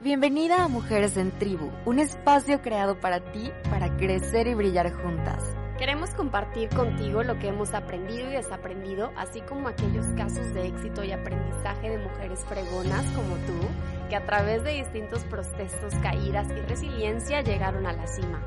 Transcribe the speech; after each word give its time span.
Bienvenida 0.00 0.64
a 0.64 0.68
Mujeres 0.68 1.16
en 1.16 1.30
Tribu, 1.38 1.70
un 1.86 2.00
espacio 2.00 2.60
creado 2.60 2.98
para 2.98 3.20
ti 3.32 3.50
para 3.70 3.96
crecer 3.96 4.48
y 4.48 4.54
brillar 4.54 4.92
juntas. 4.92 5.56
Queremos 5.78 6.10
compartir 6.10 6.68
contigo 6.68 7.22
lo 7.22 7.38
que 7.38 7.48
hemos 7.48 7.72
aprendido 7.74 8.28
y 8.28 8.32
desaprendido, 8.32 9.12
así 9.16 9.40
como 9.42 9.68
aquellos 9.68 10.04
casos 10.16 10.52
de 10.52 10.66
éxito 10.66 11.04
y 11.04 11.12
aprendizaje 11.12 11.90
de 11.90 11.98
mujeres 11.98 12.40
fregonas 12.40 13.06
como 13.12 13.36
tú, 13.46 13.68
que 14.10 14.16
a 14.16 14.26
través 14.26 14.64
de 14.64 14.72
distintos 14.72 15.24
procesos, 15.24 15.94
caídas 16.02 16.48
y 16.50 16.60
resiliencia 16.68 17.40
llegaron 17.42 17.86
a 17.86 17.92
la 17.92 18.06
cima. 18.06 18.42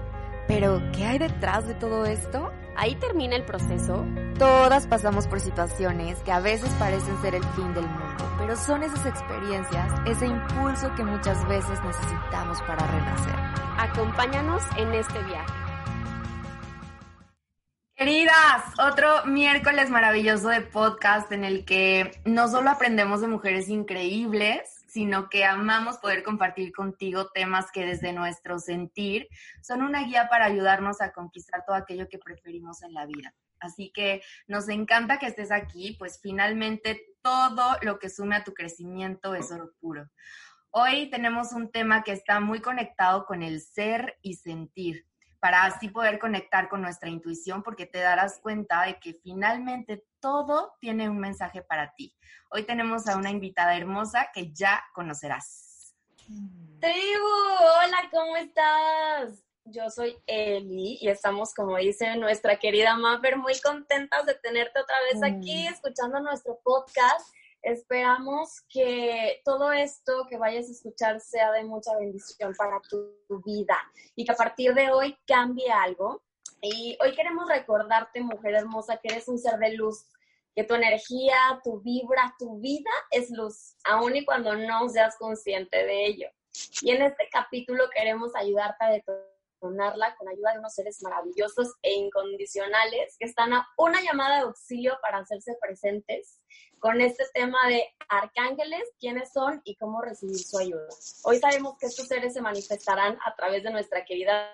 Pero, 0.47 0.81
¿qué 0.91 1.05
hay 1.05 1.17
detrás 1.17 1.65
de 1.65 1.75
todo 1.75 2.05
esto? 2.05 2.51
Ahí 2.79 2.93
termina 2.93 3.35
el 3.35 3.43
proceso. 3.43 4.05
Todas 4.37 4.85
pasamos 4.85 5.25
por 5.25 5.39
situaciones 5.39 6.19
que 6.19 6.31
a 6.31 6.39
veces 6.39 6.69
parecen 6.77 7.19
ser 7.21 7.33
el 7.33 7.43
fin 7.55 7.73
del 7.73 7.87
mundo, 7.87 8.31
pero 8.37 8.55
son 8.55 8.83
esas 8.83 9.03
experiencias, 9.03 9.91
ese 10.05 10.27
impulso 10.27 10.93
que 10.93 11.03
muchas 11.03 11.45
veces 11.47 11.83
necesitamos 11.83 12.61
para 12.61 12.85
renacer. 12.85 13.33
Acompáñanos 13.79 14.61
en 14.77 14.93
este 14.93 15.17
viaje. 15.23 15.53
Queridas, 17.95 18.63
otro 18.77 19.25
miércoles 19.25 19.89
maravilloso 19.89 20.49
de 20.49 20.61
podcast 20.61 21.31
en 21.31 21.45
el 21.45 21.65
que 21.65 22.11
no 22.25 22.47
solo 22.47 22.69
aprendemos 22.69 23.21
de 23.21 23.27
mujeres 23.27 23.69
increíbles, 23.69 24.76
sino 24.97 25.29
que 25.29 25.45
amamos 25.45 25.99
poder 25.99 26.23
compartir 26.23 26.71
contigo 26.71 27.29
temas 27.29 27.71
que 27.71 27.85
desde 27.85 28.13
nuestro 28.13 28.57
sentir 28.57 29.27
son 29.61 29.83
una 29.83 30.01
guía 30.03 30.27
para 30.27 30.45
ayudarnos 30.45 31.01
a 31.01 31.11
conquistar 31.11 31.63
todo 31.67 31.75
aquello 31.75 32.09
que 32.09 32.17
preferimos 32.17 32.81
en 32.81 32.95
la 32.95 33.05
vida. 33.05 33.31
Así 33.59 33.91
que 33.93 34.23
nos 34.47 34.69
encanta 34.69 35.19
que 35.19 35.27
estés 35.27 35.51
aquí, 35.51 35.95
pues 35.99 36.19
finalmente 36.19 37.13
todo 37.21 37.77
lo 37.83 37.99
que 37.99 38.09
sume 38.09 38.37
a 38.37 38.43
tu 38.43 38.55
crecimiento 38.55 39.35
es 39.35 39.51
oro 39.51 39.71
puro. 39.79 40.09
Hoy 40.71 41.11
tenemos 41.11 41.51
un 41.51 41.71
tema 41.71 42.01
que 42.03 42.13
está 42.13 42.39
muy 42.39 42.59
conectado 42.59 43.27
con 43.27 43.43
el 43.43 43.61
ser 43.61 44.17
y 44.23 44.33
sentir 44.33 45.05
para 45.39 45.65
así 45.65 45.89
poder 45.89 46.19
conectar 46.19 46.69
con 46.69 46.81
nuestra 46.81 47.09
intuición, 47.09 47.63
porque 47.63 47.85
te 47.85 47.99
darás 47.99 48.39
cuenta 48.39 48.83
de 48.83 48.99
que 48.99 49.13
finalmente 49.23 50.03
todo 50.19 50.75
tiene 50.79 51.09
un 51.09 51.19
mensaje 51.19 51.61
para 51.61 51.93
ti. 51.93 52.15
Hoy 52.49 52.63
tenemos 52.63 53.07
a 53.07 53.17
una 53.17 53.29
invitada 53.29 53.75
hermosa 53.77 54.29
que 54.33 54.51
ya 54.53 54.83
conocerás. 54.93 55.95
Tribu, 56.79 57.25
hola, 57.83 58.09
¿cómo 58.11 58.35
estás? 58.37 59.43
Yo 59.65 59.89
soy 59.89 60.17
Eli 60.27 60.97
y 61.01 61.09
estamos, 61.09 61.53
como 61.53 61.75
dice 61.77 62.15
nuestra 62.15 62.57
querida 62.57 62.95
Mapper, 62.95 63.37
muy 63.37 63.59
contentas 63.59 64.25
de 64.25 64.35
tenerte 64.35 64.79
otra 64.79 64.95
vez 65.11 65.23
aquí 65.23 65.67
mm. 65.67 65.73
escuchando 65.73 66.19
nuestro 66.21 66.59
podcast 66.63 67.33
Esperamos 67.61 68.61
que 68.69 69.41
todo 69.43 69.71
esto 69.71 70.25
que 70.29 70.37
vayas 70.37 70.67
a 70.67 70.71
escuchar 70.71 71.19
sea 71.19 71.51
de 71.51 71.63
mucha 71.63 71.95
bendición 71.97 72.53
para 72.57 72.79
tu, 72.89 73.15
vida 73.45 73.77
y 74.15 74.25
que 74.25 74.31
a 74.31 74.35
partir 74.35 74.73
de 74.73 74.91
hoy 74.91 75.17
cambie 75.25 75.69
algo. 75.71 76.23
Y 76.61 76.97
hoy 77.01 77.13
queremos 77.13 77.47
recordarte, 77.49 78.21
mujer 78.21 78.55
hermosa, 78.55 78.97
que 78.97 79.13
eres 79.13 79.27
un 79.27 79.37
ser 79.37 79.59
de 79.59 79.73
luz, 79.73 80.05
que 80.55 80.63
tu 80.63 80.73
energía, 80.73 81.37
tu 81.63 81.81
vibra, 81.81 82.35
tu 82.39 82.59
vida 82.59 82.89
es 83.11 83.29
luz, 83.29 83.75
aun 83.83 84.15
y 84.15 84.25
cuando 84.25 84.55
no 84.55 84.89
seas 84.89 85.17
consciente 85.17 85.85
de 85.85 86.05
ello. 86.05 86.29
Y 86.81 86.91
en 86.91 87.03
este 87.03 87.27
capítulo 87.31 87.89
queremos 87.93 88.35
ayudarte 88.35 88.85
a 88.85 88.89
detonarla 89.57 90.15
con 90.15 90.27
ayuda 90.29 90.53
de 90.53 90.59
unos 90.59 90.73
seres 90.73 91.01
maravillosos 91.01 91.75
e 91.81 91.93
incondicionales 91.93 93.15
que 93.19 93.25
están 93.25 93.53
a 93.53 93.67
una 93.77 94.01
llamada 94.01 94.37
de 94.37 94.41
auxilio 94.43 94.97
para 95.01 95.19
hacerse 95.19 95.57
presentes 95.59 96.39
con 96.79 97.01
este 97.01 97.25
tema 97.33 97.67
de 97.67 97.83
arcángeles, 98.07 98.83
quiénes 98.99 99.33
son 99.33 99.61
y 99.63 99.75
cómo 99.75 100.01
recibir 100.01 100.37
su 100.37 100.59
ayuda. 100.59 100.87
Hoy 101.23 101.39
sabemos 101.39 101.77
que 101.79 101.87
estos 101.87 102.07
seres 102.07 102.33
se 102.33 102.41
manifestarán 102.41 103.17
a 103.25 103.35
través 103.35 103.63
de 103.63 103.71
nuestra 103.71 104.05
querida 104.05 104.53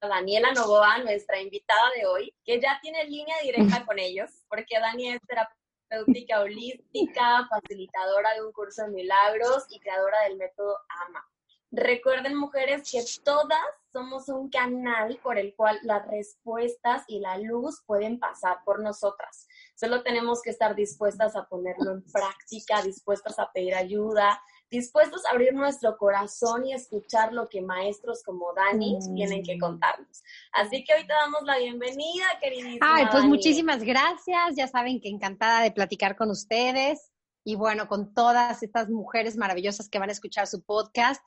Daniela 0.00 0.52
Novoa, 0.52 0.98
nuestra 0.98 1.40
invitada 1.40 1.90
de 1.96 2.06
hoy, 2.06 2.34
que 2.44 2.60
ya 2.60 2.78
tiene 2.80 3.04
línea 3.04 3.36
directa 3.42 3.84
con 3.86 3.98
ellos, 3.98 4.30
porque 4.48 4.78
Dani 4.78 5.10
es 5.10 5.20
terapéutica 5.26 6.40
holística, 6.40 7.46
facilitadora 7.48 8.34
de 8.34 8.46
un 8.46 8.52
curso 8.52 8.84
de 8.84 8.90
milagros 8.90 9.66
y 9.68 9.80
creadora 9.80 10.22
del 10.22 10.36
método 10.36 10.78
AMA. 11.06 11.28
Recuerden, 11.70 12.34
mujeres, 12.34 12.90
que 12.90 13.02
todas 13.22 13.60
somos 13.92 14.28
un 14.28 14.48
canal 14.48 15.18
por 15.22 15.38
el 15.38 15.54
cual 15.54 15.78
las 15.82 16.06
respuestas 16.06 17.04
y 17.08 17.20
la 17.20 17.36
luz 17.38 17.82
pueden 17.86 18.18
pasar 18.18 18.58
por 18.64 18.80
nosotras. 18.82 19.46
Solo 19.74 20.02
tenemos 20.02 20.40
que 20.40 20.50
estar 20.50 20.74
dispuestas 20.74 21.36
a 21.36 21.46
ponerlo 21.46 21.92
en 21.92 22.02
práctica, 22.10 22.80
dispuestas 22.82 23.38
a 23.38 23.50
pedir 23.52 23.74
ayuda, 23.74 24.40
dispuestos 24.70 25.26
a 25.26 25.30
abrir 25.30 25.52
nuestro 25.52 25.96
corazón 25.96 26.66
y 26.66 26.72
escuchar 26.72 27.32
lo 27.32 27.48
que 27.48 27.60
maestros 27.60 28.22
como 28.22 28.52
Dani 28.54 28.98
tienen 29.14 29.42
que 29.42 29.58
contarnos. 29.58 30.22
Así 30.52 30.84
que 30.84 30.94
hoy 30.94 31.06
te 31.06 31.12
damos 31.12 31.42
la 31.44 31.58
bienvenida, 31.58 32.26
queridísima. 32.40 32.94
Ay, 32.94 33.06
pues 33.10 33.24
muchísimas 33.24 33.82
gracias. 33.82 34.56
Ya 34.56 34.68
saben 34.68 35.00
que 35.00 35.08
encantada 35.08 35.62
de 35.62 35.70
platicar 35.70 36.16
con 36.16 36.30
ustedes 36.30 37.10
y 37.44 37.56
bueno, 37.56 37.88
con 37.88 38.14
todas 38.14 38.62
estas 38.62 38.88
mujeres 38.88 39.36
maravillosas 39.36 39.88
que 39.88 39.98
van 39.98 40.10
a 40.10 40.12
escuchar 40.12 40.46
su 40.46 40.62
podcast. 40.62 41.22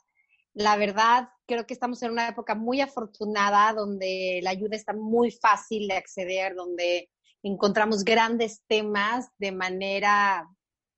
La 0.53 0.75
verdad, 0.75 1.29
creo 1.45 1.65
que 1.65 1.73
estamos 1.73 2.01
en 2.03 2.11
una 2.11 2.27
época 2.27 2.55
muy 2.55 2.81
afortunada 2.81 3.73
donde 3.73 4.41
la 4.43 4.49
ayuda 4.49 4.75
está 4.75 4.93
muy 4.93 5.31
fácil 5.31 5.87
de 5.87 5.95
acceder, 5.95 6.55
donde 6.55 7.09
encontramos 7.41 8.03
grandes 8.03 8.61
temas 8.67 9.29
de 9.37 9.51
manera 9.51 10.47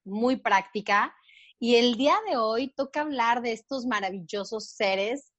muy 0.04 0.38
práctica. 0.38 1.14
Y 1.60 1.76
el 1.76 1.96
día 1.96 2.16
de 2.28 2.36
hoy 2.36 2.74
toca 2.74 3.02
hablar 3.02 3.42
de 3.42 3.54
estos 3.54 3.86
maravillosos 3.86 4.70
seres. 4.72 5.32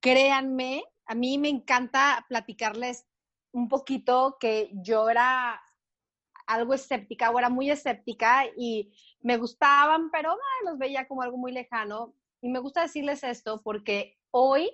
Créanme, 0.00 0.84
a 1.06 1.14
mí 1.14 1.38
me 1.38 1.48
encanta 1.48 2.24
platicarles 2.28 3.06
un 3.52 3.68
poquito 3.68 4.36
que 4.38 4.70
yo 4.74 5.08
era 5.08 5.60
algo 6.46 6.74
escéptica 6.74 7.30
o 7.30 7.38
era 7.38 7.48
muy 7.48 7.70
escéptica 7.70 8.44
y 8.56 8.92
me 9.20 9.38
gustaban, 9.38 10.10
pero 10.10 10.36
los 10.64 10.78
veía 10.78 11.08
como 11.08 11.22
algo 11.22 11.36
muy 11.36 11.52
lejano. 11.52 12.14
Y 12.42 12.48
me 12.48 12.58
gusta 12.58 12.82
decirles 12.82 13.22
esto 13.22 13.60
porque 13.62 14.16
hoy 14.30 14.70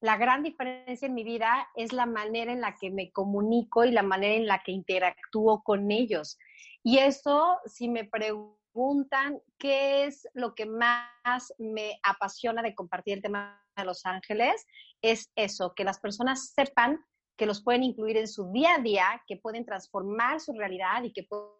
la 0.00 0.16
gran 0.16 0.42
diferencia 0.42 1.06
en 1.06 1.14
mi 1.14 1.24
vida 1.24 1.68
es 1.74 1.92
la 1.92 2.06
manera 2.06 2.52
en 2.52 2.60
la 2.60 2.76
que 2.76 2.90
me 2.90 3.10
comunico 3.10 3.84
y 3.84 3.90
la 3.90 4.02
manera 4.02 4.34
en 4.34 4.46
la 4.46 4.62
que 4.62 4.72
interactúo 4.72 5.62
con 5.62 5.90
ellos. 5.90 6.38
Y 6.84 6.98
eso, 6.98 7.58
si 7.66 7.88
me 7.88 8.04
preguntan 8.04 9.40
qué 9.58 10.04
es 10.04 10.28
lo 10.34 10.54
que 10.54 10.66
más 10.66 11.52
me 11.58 11.98
apasiona 12.04 12.62
de 12.62 12.76
compartir 12.76 13.14
el 13.14 13.22
tema 13.22 13.60
de 13.76 13.84
Los 13.84 14.06
Ángeles, 14.06 14.64
es 15.02 15.32
eso, 15.34 15.74
que 15.74 15.84
las 15.84 15.98
personas 15.98 16.52
sepan 16.52 17.04
que 17.36 17.46
los 17.46 17.62
pueden 17.62 17.82
incluir 17.82 18.16
en 18.16 18.28
su 18.28 18.50
día 18.52 18.76
a 18.76 18.78
día, 18.78 19.22
que 19.26 19.36
pueden 19.36 19.64
transformar 19.64 20.40
su 20.40 20.52
realidad 20.52 21.02
y 21.02 21.12
que 21.12 21.24
pueden 21.24 21.57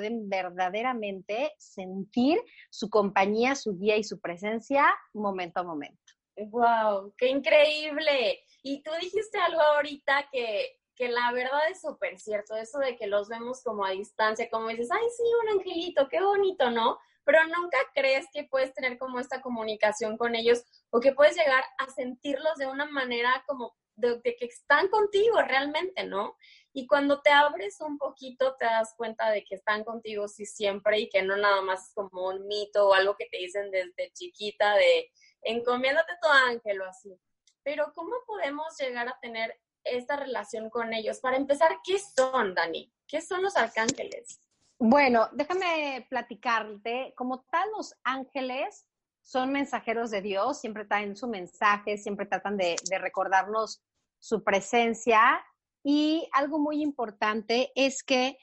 verdaderamente 0.00 1.54
sentir 1.58 2.42
su 2.70 2.90
compañía, 2.90 3.54
su 3.54 3.76
guía 3.78 3.96
y 3.96 4.04
su 4.04 4.20
presencia 4.20 4.86
momento 5.12 5.60
a 5.60 5.64
momento. 5.64 6.12
¡Wow! 6.36 7.14
¡Qué 7.16 7.28
increíble! 7.28 8.40
Y 8.62 8.82
tú 8.82 8.90
dijiste 9.00 9.38
algo 9.38 9.60
ahorita 9.60 10.28
que, 10.32 10.80
que 10.96 11.08
la 11.08 11.32
verdad 11.32 11.70
es 11.70 11.80
súper 11.80 12.18
cierto, 12.18 12.56
eso 12.56 12.78
de 12.78 12.96
que 12.96 13.06
los 13.06 13.28
vemos 13.28 13.62
como 13.62 13.84
a 13.84 13.90
distancia, 13.90 14.48
como 14.50 14.68
dices, 14.68 14.90
ay, 14.90 15.06
sí, 15.16 15.22
un 15.42 15.58
angelito, 15.58 16.08
qué 16.08 16.20
bonito, 16.20 16.70
¿no? 16.70 16.98
Pero 17.24 17.38
nunca 17.44 17.78
crees 17.94 18.26
que 18.32 18.44
puedes 18.44 18.72
tener 18.74 18.98
como 18.98 19.18
esta 19.18 19.40
comunicación 19.40 20.16
con 20.16 20.34
ellos 20.34 20.64
o 20.90 21.00
que 21.00 21.12
puedes 21.12 21.36
llegar 21.36 21.64
a 21.78 21.90
sentirlos 21.90 22.56
de 22.56 22.66
una 22.66 22.86
manera 22.86 23.44
como 23.46 23.74
de, 23.96 24.20
de, 24.24 24.36
que 24.36 24.46
están 24.46 24.88
contigo 24.88 25.40
realmente, 25.42 26.04
¿no? 26.04 26.36
Y 26.76 26.88
cuando 26.88 27.22
te 27.22 27.30
abres 27.30 27.80
un 27.80 27.98
poquito 27.98 28.56
te 28.56 28.64
das 28.64 28.94
cuenta 28.96 29.30
de 29.30 29.44
que 29.44 29.54
están 29.54 29.84
contigo 29.84 30.26
sí 30.26 30.44
siempre 30.44 30.98
y 30.98 31.08
que 31.08 31.22
no 31.22 31.36
nada 31.36 31.62
más 31.62 31.86
es 31.86 31.94
como 31.94 32.26
un 32.26 32.48
mito 32.48 32.88
o 32.88 32.94
algo 32.94 33.16
que 33.16 33.26
te 33.30 33.38
dicen 33.38 33.70
desde 33.70 34.12
chiquita 34.12 34.74
de 34.74 35.08
encomiéndate 35.42 36.14
tu 36.20 36.28
ángel 36.28 36.80
o 36.80 36.86
así. 36.86 37.16
Pero 37.62 37.92
¿cómo 37.94 38.16
podemos 38.26 38.76
llegar 38.76 39.06
a 39.08 39.16
tener 39.22 39.56
esta 39.84 40.16
relación 40.16 40.68
con 40.68 40.92
ellos? 40.92 41.20
Para 41.20 41.36
empezar, 41.36 41.78
¿qué 41.84 41.96
son, 42.00 42.54
Dani? 42.56 42.92
¿Qué 43.06 43.22
son 43.22 43.42
los 43.42 43.56
arcángeles? 43.56 44.42
Bueno, 44.76 45.28
déjame 45.30 46.04
platicarte. 46.10 47.14
Como 47.16 47.44
tal, 47.52 47.70
los 47.76 47.94
ángeles 48.02 48.88
son 49.22 49.52
mensajeros 49.52 50.10
de 50.10 50.22
Dios, 50.22 50.60
siempre 50.60 50.86
traen 50.86 51.14
su 51.14 51.28
mensaje, 51.28 51.98
siempre 51.98 52.26
tratan 52.26 52.56
de 52.56 52.76
recordarnos 52.98 53.80
su 54.18 54.42
presencia. 54.42 55.40
Y 55.84 56.28
algo 56.32 56.58
muy 56.58 56.82
importante 56.82 57.70
es 57.76 58.02
que 58.02 58.38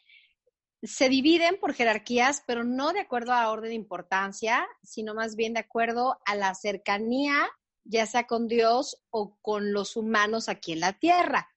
se 0.83 1.09
dividen 1.09 1.59
por 1.59 1.73
jerarquías, 1.73 2.43
pero 2.47 2.63
no 2.63 2.93
de 2.93 3.01
acuerdo 3.01 3.33
a 3.33 3.49
orden 3.51 3.69
de 3.69 3.75
importancia, 3.75 4.67
sino 4.83 5.13
más 5.13 5.35
bien 5.35 5.53
de 5.53 5.59
acuerdo 5.59 6.19
a 6.25 6.35
la 6.35 6.55
cercanía, 6.55 7.49
ya 7.83 8.05
sea 8.05 8.25
con 8.27 8.47
Dios 8.47 9.03
o 9.09 9.37
con 9.41 9.73
los 9.73 9.95
humanos 9.97 10.49
aquí 10.49 10.73
en 10.73 10.79
la 10.79 10.93
tierra. 10.93 11.49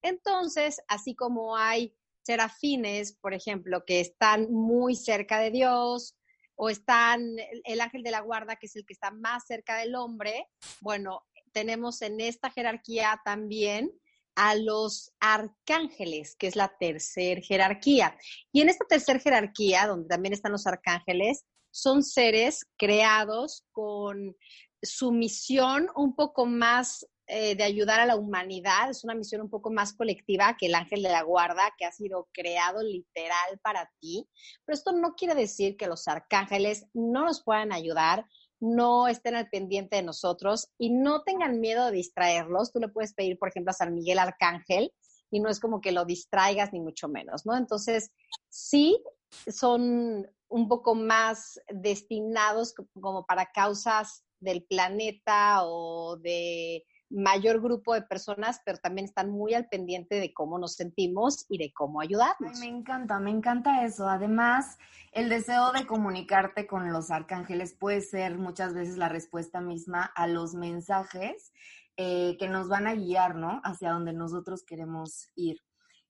Entonces, 0.00 0.80
así 0.88 1.14
como 1.14 1.56
hay 1.56 1.94
serafines, 2.22 3.12
por 3.12 3.34
ejemplo, 3.34 3.84
que 3.84 4.00
están 4.00 4.50
muy 4.52 4.96
cerca 4.96 5.38
de 5.38 5.50
Dios, 5.50 6.16
o 6.54 6.70
están 6.70 7.36
el 7.64 7.80
ángel 7.80 8.02
de 8.02 8.10
la 8.10 8.20
guarda, 8.20 8.56
que 8.56 8.66
es 8.66 8.76
el 8.76 8.86
que 8.86 8.92
está 8.92 9.10
más 9.10 9.46
cerca 9.46 9.78
del 9.78 9.94
hombre. 9.94 10.48
Bueno, 10.80 11.24
tenemos 11.52 12.02
en 12.02 12.20
esta 12.20 12.50
jerarquía 12.50 13.20
también 13.24 13.90
a 14.34 14.54
los 14.54 15.12
arcángeles, 15.20 16.36
que 16.36 16.46
es 16.46 16.56
la 16.56 16.74
tercera 16.78 17.40
jerarquía. 17.40 18.16
Y 18.52 18.60
en 18.60 18.68
esta 18.68 18.84
tercera 18.86 19.18
jerarquía, 19.18 19.86
donde 19.86 20.08
también 20.08 20.32
están 20.32 20.52
los 20.52 20.66
arcángeles, 20.66 21.44
son 21.70 22.02
seres 22.02 22.66
creados 22.76 23.64
con 23.72 24.36
su 24.82 25.12
misión 25.12 25.88
un 25.94 26.14
poco 26.14 26.44
más 26.44 27.06
eh, 27.28 27.54
de 27.54 27.62
ayudar 27.64 28.00
a 28.00 28.06
la 28.06 28.16
humanidad, 28.16 28.90
es 28.90 29.04
una 29.04 29.14
misión 29.14 29.40
un 29.40 29.48
poco 29.48 29.70
más 29.70 29.94
colectiva 29.94 30.56
que 30.58 30.66
el 30.66 30.74
ángel 30.74 31.02
de 31.02 31.08
la 31.08 31.22
guarda, 31.22 31.72
que 31.78 31.84
ha 31.84 31.92
sido 31.92 32.28
creado 32.32 32.82
literal 32.82 33.58
para 33.62 33.90
ti. 34.00 34.28
Pero 34.64 34.76
esto 34.76 34.92
no 34.92 35.14
quiere 35.14 35.34
decir 35.34 35.76
que 35.76 35.86
los 35.86 36.08
arcángeles 36.08 36.86
no 36.92 37.24
nos 37.24 37.42
puedan 37.42 37.72
ayudar, 37.72 38.26
no 38.62 39.08
estén 39.08 39.34
al 39.34 39.48
pendiente 39.48 39.96
de 39.96 40.02
nosotros 40.02 40.68
y 40.78 40.90
no 40.90 41.22
tengan 41.24 41.58
miedo 41.58 41.86
de 41.86 41.92
distraerlos. 41.92 42.70
Tú 42.70 42.78
le 42.78 42.88
puedes 42.88 43.12
pedir, 43.12 43.36
por 43.36 43.48
ejemplo, 43.48 43.70
a 43.70 43.74
San 43.74 43.92
Miguel 43.92 44.20
Arcángel 44.20 44.92
y 45.32 45.40
no 45.40 45.48
es 45.48 45.58
como 45.58 45.80
que 45.80 45.90
lo 45.90 46.04
distraigas 46.04 46.72
ni 46.72 46.78
mucho 46.78 47.08
menos, 47.08 47.44
¿no? 47.44 47.56
Entonces, 47.56 48.12
sí 48.48 49.02
son 49.50 50.30
un 50.48 50.68
poco 50.68 50.94
más 50.94 51.60
destinados 51.68 52.72
como 53.00 53.26
para 53.26 53.50
causas 53.50 54.24
del 54.38 54.62
planeta 54.62 55.64
o 55.64 56.16
de 56.18 56.84
mayor 57.12 57.60
grupo 57.60 57.94
de 57.94 58.02
personas, 58.02 58.60
pero 58.64 58.78
también 58.78 59.04
están 59.04 59.30
muy 59.30 59.54
al 59.54 59.68
pendiente 59.68 60.16
de 60.16 60.32
cómo 60.32 60.58
nos 60.58 60.74
sentimos 60.74 61.44
y 61.48 61.58
de 61.58 61.72
cómo 61.72 62.00
ayudarnos. 62.00 62.58
me 62.58 62.66
encanta, 62.66 63.20
me 63.20 63.30
encanta 63.30 63.84
eso. 63.84 64.08
Además, 64.08 64.78
el 65.12 65.28
deseo 65.28 65.72
de 65.72 65.86
comunicarte 65.86 66.66
con 66.66 66.92
los 66.92 67.10
arcángeles 67.10 67.74
puede 67.74 68.00
ser 68.00 68.38
muchas 68.38 68.74
veces 68.74 68.96
la 68.96 69.08
respuesta 69.08 69.60
misma 69.60 70.04
a 70.04 70.26
los 70.26 70.54
mensajes 70.54 71.52
eh, 71.98 72.36
que 72.38 72.48
nos 72.48 72.68
van 72.68 72.86
a 72.86 72.94
guiar, 72.94 73.34
¿no? 73.34 73.60
Hacia 73.62 73.92
donde 73.92 74.14
nosotros 74.14 74.64
queremos 74.64 75.28
ir. 75.34 75.58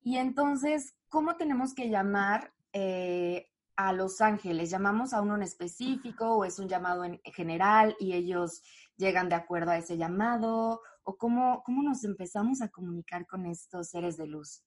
Y 0.01 0.17
entonces, 0.19 0.95
¿cómo 1.09 1.37
tenemos 1.37 1.75
que 1.75 1.89
llamar 1.89 2.53
eh, 2.73 3.51
a 3.75 3.93
los 3.93 4.21
ángeles? 4.21 4.71
¿Llamamos 4.71 5.13
a 5.13 5.21
uno 5.21 5.35
en 5.35 5.43
específico 5.43 6.37
o 6.37 6.45
es 6.45 6.61
un 6.61 6.69
llamado 6.69 7.05
en 7.05 7.21
general 7.25 7.97
y 7.99 8.13
ellos 8.13 8.63
llegan 8.97 9.29
de 9.29 9.35
acuerdo 9.35 9.73
a 9.73 9.79
ese 9.79 9.97
llamado? 9.97 10.81
¿O 11.05 11.17
cómo, 11.17 11.63
cómo 11.65 11.83
nos 11.83 12.05
empezamos 12.05 12.63
a 12.63 12.69
comunicar 12.69 13.27
con 13.27 13.47
estos 13.47 13.89
seres 13.91 14.17
de 14.17 14.27
luz? 14.27 14.63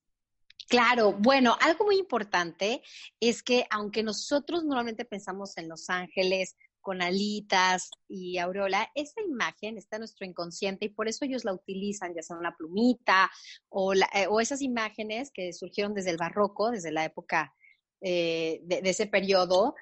Claro, 0.67 1.13
bueno, 1.13 1.55
algo 1.61 1.85
muy 1.85 1.97
importante 1.97 2.81
es 3.19 3.43
que 3.43 3.65
aunque 3.69 4.01
nosotros 4.01 4.63
normalmente 4.63 5.05
pensamos 5.05 5.57
en 5.57 5.69
los 5.69 5.89
ángeles 5.89 6.55
con 6.81 7.01
alitas 7.01 7.89
y 8.07 8.37
aureola, 8.37 8.89
esa 8.95 9.21
imagen 9.21 9.77
está 9.77 9.95
en 9.95 10.01
nuestro 10.01 10.25
inconsciente 10.25 10.85
y 10.85 10.89
por 10.89 11.07
eso 11.07 11.25
ellos 11.25 11.43
la 11.43 11.53
utilizan, 11.53 12.13
ya 12.15 12.21
sea 12.21 12.37
una 12.37 12.55
plumita 12.55 13.31
o, 13.69 13.93
eh, 13.93 14.27
esas 14.39 14.61
imágenes 14.61 15.31
que 15.31 15.53
surgieron 15.53 15.93
desde 15.93 16.11
el 16.11 16.17
barroco, 16.17 16.71
desde 16.71 16.91
la 16.91 17.05
época 17.05 17.53
eh, 18.01 18.61
de, 18.65 18.81
ese 18.83 19.07
periodo, 19.07 19.73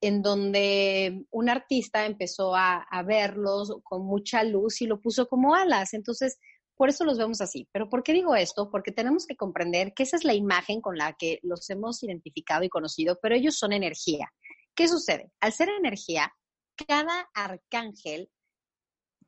en 0.00 0.22
donde 0.22 1.26
un 1.30 1.48
artista 1.50 2.06
empezó 2.06 2.54
a, 2.54 2.86
verlos 3.06 3.76
con 3.82 4.04
mucha 4.06 4.44
luz 4.44 4.80
y 4.80 4.86
lo 4.86 5.00
puso 5.00 5.28
como 5.28 5.54
alas. 5.54 5.94
Entonces, 5.94 6.38
por 6.74 6.88
eso 6.88 7.04
los 7.04 7.18
vemos 7.18 7.40
así. 7.40 7.68
Pero 7.72 7.88
¿por 7.90 8.02
qué 8.02 8.12
digo 8.12 8.34
esto? 8.34 8.70
Porque 8.70 8.92
tenemos 8.92 9.26
que 9.26 9.36
comprender 9.36 9.92
que 9.94 10.04
esa 10.04 10.16
es 10.16 10.24
la 10.24 10.34
imagen 10.34 10.80
con 10.80 10.96
la 10.96 11.12
que 11.12 11.38
los 11.42 11.68
hemos 11.68 12.02
identificado 12.02 12.64
y 12.64 12.70
conocido, 12.70 13.18
pero 13.20 13.34
ellos 13.34 13.58
son 13.58 13.72
energía. 13.72 14.32
¿Qué 14.74 14.88
sucede? 14.88 15.30
Al 15.40 15.52
ser 15.52 15.68
energía, 15.68 16.32
cada 16.86 17.28
arcángel 17.34 18.30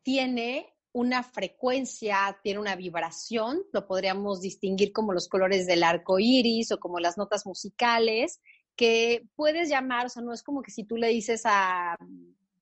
tiene 0.02 0.72
una 0.92 1.22
frecuencia, 1.22 2.38
tiene 2.42 2.60
una 2.60 2.76
vibración, 2.76 3.62
lo 3.72 3.86
podríamos 3.86 4.40
distinguir 4.40 4.92
como 4.92 5.12
los 5.12 5.28
colores 5.28 5.66
del 5.66 5.84
arco 5.84 6.18
iris 6.18 6.72
o 6.72 6.78
como 6.78 7.00
las 7.00 7.16
notas 7.16 7.46
musicales, 7.46 8.40
que 8.76 9.22
puedes 9.36 9.68
llamar, 9.68 10.06
o 10.06 10.08
sea, 10.08 10.22
no 10.22 10.32
es 10.32 10.42
como 10.42 10.62
que 10.62 10.70
si 10.70 10.84
tú 10.84 10.96
le 10.96 11.08
dices 11.08 11.42
a 11.44 11.96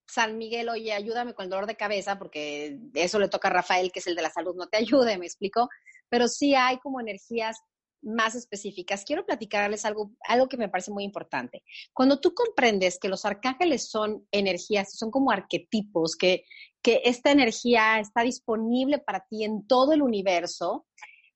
San 0.07 0.37
Miguel, 0.37 0.69
oye, 0.69 0.93
ayúdame 0.93 1.33
con 1.33 1.45
el 1.45 1.49
dolor 1.49 1.67
de 1.67 1.77
cabeza, 1.77 2.19
porque 2.19 2.79
eso 2.93 3.17
le 3.17 3.29
toca 3.29 3.47
a 3.47 3.53
Rafael, 3.53 3.91
que 3.91 3.99
es 3.99 4.07
el 4.07 4.15
de 4.15 4.21
la 4.21 4.29
salud, 4.29 4.55
no 4.55 4.67
te 4.67 4.77
ayude, 4.77 5.17
me 5.17 5.25
explico, 5.25 5.69
pero 6.09 6.27
sí 6.27 6.53
hay 6.55 6.79
como 6.79 6.99
energías 6.99 7.57
más 8.03 8.35
específicas. 8.35 9.05
Quiero 9.05 9.25
platicarles 9.25 9.85
algo, 9.85 10.11
algo 10.27 10.47
que 10.47 10.57
me 10.57 10.69
parece 10.69 10.91
muy 10.91 11.03
importante. 11.03 11.63
Cuando 11.93 12.19
tú 12.19 12.33
comprendes 12.33 12.97
que 12.99 13.07
los 13.07 13.25
arcángeles 13.25 13.89
son 13.89 14.27
energías, 14.31 14.97
son 14.97 15.11
como 15.11 15.31
arquetipos, 15.31 16.15
que, 16.15 16.43
que 16.81 17.01
esta 17.05 17.31
energía 17.31 17.99
está 17.99 18.23
disponible 18.23 18.97
para 18.97 19.25
ti 19.29 19.43
en 19.43 19.67
todo 19.67 19.93
el 19.93 20.01
universo, 20.01 20.87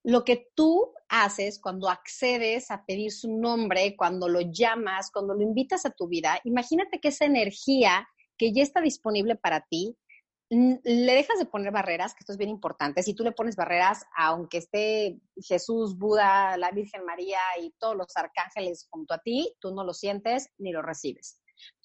lo 0.03 0.23
que 0.23 0.47
tú 0.55 0.91
haces 1.09 1.59
cuando 1.59 1.89
accedes 1.89 2.71
a 2.71 2.85
pedir 2.85 3.11
su 3.11 3.31
nombre, 3.31 3.95
cuando 3.95 4.27
lo 4.27 4.41
llamas, 4.41 5.11
cuando 5.11 5.33
lo 5.33 5.41
invitas 5.41 5.85
a 5.85 5.91
tu 5.91 6.07
vida, 6.07 6.39
imagínate 6.43 6.99
que 6.99 7.09
esa 7.09 7.25
energía 7.25 8.07
que 8.37 8.53
ya 8.53 8.63
está 8.63 8.81
disponible 8.81 9.35
para 9.35 9.61
ti, 9.61 9.95
le 10.49 11.13
dejas 11.13 11.39
de 11.39 11.45
poner 11.45 11.71
barreras, 11.71 12.13
que 12.13 12.19
esto 12.19 12.33
es 12.33 12.37
bien 12.37 12.49
importante. 12.49 13.01
Si 13.01 13.15
tú 13.15 13.23
le 13.23 13.31
pones 13.31 13.55
barreras, 13.55 14.05
aunque 14.15 14.59
esté 14.59 15.19
Jesús, 15.37 15.97
Buda, 15.97 16.55
la 16.57 16.71
Virgen 16.71 17.03
María 17.03 17.39
y 17.59 17.71
todos 17.79 17.95
los 17.95 18.15
arcángeles 18.15 18.87
junto 18.89 19.15
a 19.15 19.19
ti, 19.19 19.55
tú 19.59 19.73
no 19.73 19.83
lo 19.83 19.93
sientes 19.93 20.49
ni 20.57 20.71
lo 20.71 20.81
recibes. 20.81 21.41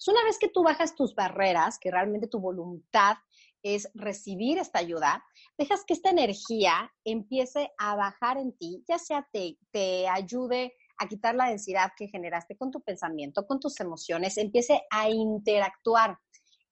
una 0.07 0.23
vez 0.23 0.37
que 0.37 0.49
tú 0.49 0.63
bajas 0.63 0.95
tus 0.95 1.15
barreras, 1.15 1.79
que 1.79 1.89
realmente 1.89 2.27
tu 2.27 2.39
voluntad 2.39 3.15
es 3.63 3.89
recibir 3.93 4.57
esta 4.57 4.79
ayuda, 4.79 5.23
dejas 5.57 5.83
que 5.85 5.93
esta 5.93 6.09
energía 6.09 6.91
empiece 7.03 7.71
a 7.77 7.95
bajar 7.95 8.37
en 8.37 8.57
ti, 8.57 8.83
ya 8.87 8.97
sea 8.97 9.27
te, 9.31 9.57
te 9.71 10.07
ayude 10.07 10.73
a 10.97 11.07
quitar 11.07 11.35
la 11.35 11.49
densidad 11.49 11.91
que 11.97 12.07
generaste 12.07 12.55
con 12.55 12.71
tu 12.71 12.81
pensamiento, 12.81 13.47
con 13.47 13.59
tus 13.59 13.79
emociones, 13.79 14.37
empiece 14.37 14.81
a 14.91 15.09
interactuar. 15.09 16.17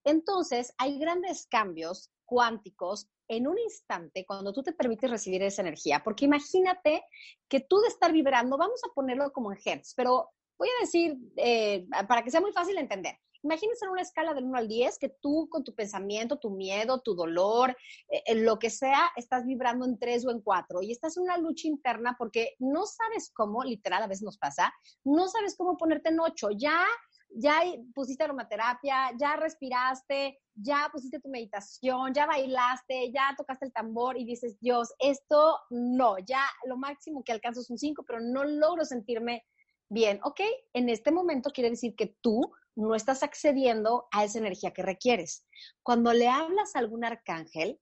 Entonces, 0.04 0.74
hay 0.78 1.00
grandes 1.00 1.48
cambios 1.48 2.12
cuánticos 2.26 3.10
en 3.28 3.48
un 3.48 3.58
instante 3.60 4.26
cuando 4.26 4.54
tú 4.54 4.64
te 4.64 4.74
permites 4.74 5.10
recibir 5.10 5.42
esa 5.44 5.62
energía, 5.62 6.02
porque 6.04 6.26
imagínate 6.26 7.04
que 7.48 7.60
tú 7.62 7.80
de 7.80 7.88
estar 7.88 8.12
vibrando, 8.12 8.58
vamos 8.58 8.82
a 8.84 8.94
ponerlo 8.94 9.32
como 9.32 9.52
en 9.52 9.60
hertz, 9.64 9.94
pero 9.96 10.30
voy 10.58 10.68
a 10.68 10.82
decir, 10.82 11.18
eh, 11.38 11.88
para 12.08 12.24
que 12.24 12.32
sea 12.32 12.42
muy 12.42 12.52
fácil 12.52 12.76
de 12.76 12.82
entender, 12.82 13.16
Imagínense 13.44 13.86
en 13.86 13.92
una 13.92 14.02
escala 14.02 14.34
del 14.34 14.46
1 14.46 14.58
al 14.58 14.68
10 14.68 14.98
que 15.00 15.10
tú 15.10 15.48
con 15.50 15.64
tu 15.64 15.74
pensamiento, 15.74 16.38
tu 16.38 16.52
miedo, 16.52 17.02
tu 17.02 17.16
dolor, 17.16 17.76
eh, 18.10 18.36
lo 18.36 18.60
que 18.60 18.70
sea, 18.70 19.10
estás 19.16 19.46
vibrando 19.46 19.86
en 19.86 19.98
3 19.98 20.26
o 20.26 20.32
en 20.32 20.42
4 20.42 20.82
y 20.82 20.92
estás 20.92 21.18
en 21.18 21.24
una 21.24 21.38
lucha 21.38 21.68
interna 21.68 22.16
porque 22.18 22.56
no 22.60 22.86
sabes 22.86 23.32
cómo, 23.34 23.64
literal 23.64 24.04
a 24.04 24.08
veces 24.08 24.24
nos 24.24 24.38
pasa, 24.38 24.74
no 25.04 25.28
sabes 25.28 25.56
cómo 25.58 25.78
ponerte 25.78 26.10
en 26.10 26.20
8. 26.20 26.50
Ya 26.58 26.86
ya 27.32 27.62
pusiste 27.94 28.24
aromaterapia, 28.24 29.12
ya 29.20 29.36
respiraste, 29.36 30.40
ya 30.56 30.90
pusiste 30.92 31.20
tu 31.20 31.30
meditación, 31.30 32.14
ya 32.14 32.26
bailaste, 32.26 33.12
ya 33.12 33.34
tocaste 33.38 33.66
el 33.66 33.74
tambor 33.74 34.18
y 34.18 34.26
dices, 34.26 34.60
Dios, 34.60 34.94
esto 35.00 35.60
no, 35.70 36.18
ya 36.20 36.44
lo 36.66 36.78
máximo 36.78 37.24
que 37.24 37.32
alcanzo 37.32 37.62
es 37.62 37.70
un 37.70 37.78
5, 37.78 38.04
pero 38.06 38.20
no 38.20 38.44
logro 38.44 38.84
sentirme 38.84 39.46
bien. 39.90 40.20
Ok, 40.24 40.42
en 40.74 40.90
este 40.90 41.12
momento 41.12 41.52
quiere 41.52 41.70
decir 41.70 41.96
que 41.96 42.16
tú 42.22 42.54
no 42.76 42.96
estás 42.96 43.24
accediendo 43.24 44.08
a 44.12 44.24
esa 44.24 44.40
energía 44.40 44.72
que 44.72 44.84
requieres. 44.84 45.46
Cuando 45.84 46.14
le 46.14 46.28
hablas 46.28 46.76
a 46.76 46.80
algún 46.80 47.04
arcángel, 47.04 47.80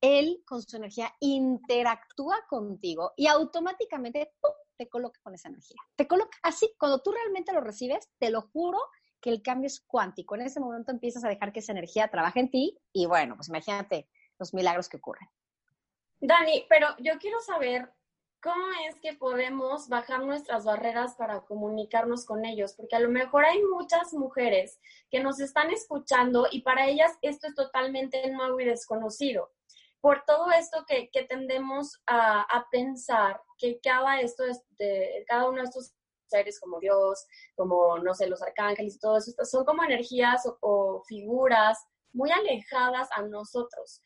él 0.00 0.42
con 0.46 0.62
su 0.62 0.76
energía 0.76 1.14
interactúa 1.20 2.46
contigo 2.48 3.12
y 3.16 3.26
automáticamente 3.26 4.32
te 4.76 4.88
coloca 4.88 5.20
con 5.22 5.34
esa 5.34 5.48
energía. 5.48 5.76
Te 5.94 6.08
coloca 6.08 6.38
así, 6.42 6.74
cuando 6.78 7.02
tú 7.02 7.12
realmente 7.12 7.52
lo 7.52 7.60
recibes, 7.60 8.08
te 8.18 8.30
lo 8.30 8.42
juro 8.42 8.78
que 9.20 9.30
el 9.30 9.42
cambio 9.42 9.66
es 9.66 9.80
cuántico. 9.80 10.34
En 10.34 10.42
ese 10.42 10.58
momento 10.58 10.90
empiezas 10.90 11.22
a 11.24 11.28
dejar 11.28 11.52
que 11.52 11.60
esa 11.60 11.72
energía 11.72 12.08
trabaje 12.08 12.40
en 12.40 12.50
ti 12.50 12.78
y 12.92 13.06
bueno, 13.06 13.36
pues 13.36 13.48
imagínate 13.48 14.08
los 14.38 14.54
milagros 14.54 14.88
que 14.88 14.96
ocurren. 14.96 15.28
Dani, 16.20 16.64
pero 16.68 16.88
yo 16.98 17.18
quiero 17.18 17.40
saber 17.40 17.92
¿cómo 18.42 18.64
es 18.88 18.98
que 19.00 19.14
podemos 19.14 19.88
bajar 19.88 20.24
nuestras 20.24 20.64
barreras 20.64 21.14
para 21.16 21.42
comunicarnos 21.42 22.24
con 22.24 22.44
ellos? 22.44 22.74
Porque 22.74 22.96
a 22.96 23.00
lo 23.00 23.10
mejor 23.10 23.44
hay 23.44 23.62
muchas 23.62 24.12
mujeres 24.14 24.80
que 25.10 25.20
nos 25.20 25.40
están 25.40 25.70
escuchando 25.70 26.46
y 26.50 26.62
para 26.62 26.86
ellas 26.88 27.12
esto 27.22 27.48
es 27.48 27.54
totalmente 27.54 28.30
nuevo 28.30 28.58
y 28.60 28.64
desconocido. 28.64 29.50
Por 30.00 30.24
todo 30.26 30.50
esto 30.50 30.86
que, 30.86 31.10
tendemos 31.28 32.00
a, 32.06 32.66
pensar 32.70 33.42
que 33.58 33.78
cada, 33.80 34.20
esto 34.20 34.44
de, 34.78 35.24
cada 35.26 35.48
uno 35.48 35.58
de 35.58 35.68
estos 35.68 35.92
seres 36.26 36.58
como 36.58 36.80
Dios, 36.80 37.26
como, 37.54 37.98
no 37.98 38.14
sé, 38.14 38.26
los 38.26 38.40
arcángeles 38.40 38.96
y 38.96 38.98
todo 38.98 39.18
eso, 39.18 39.32
son 39.44 39.64
como 39.64 39.84
energías 39.84 40.42
o 40.60 41.02
figuras 41.06 41.78
muy 42.12 42.30
alejadas 42.30 43.08
a 43.12 43.22
nosotros. 43.22 44.02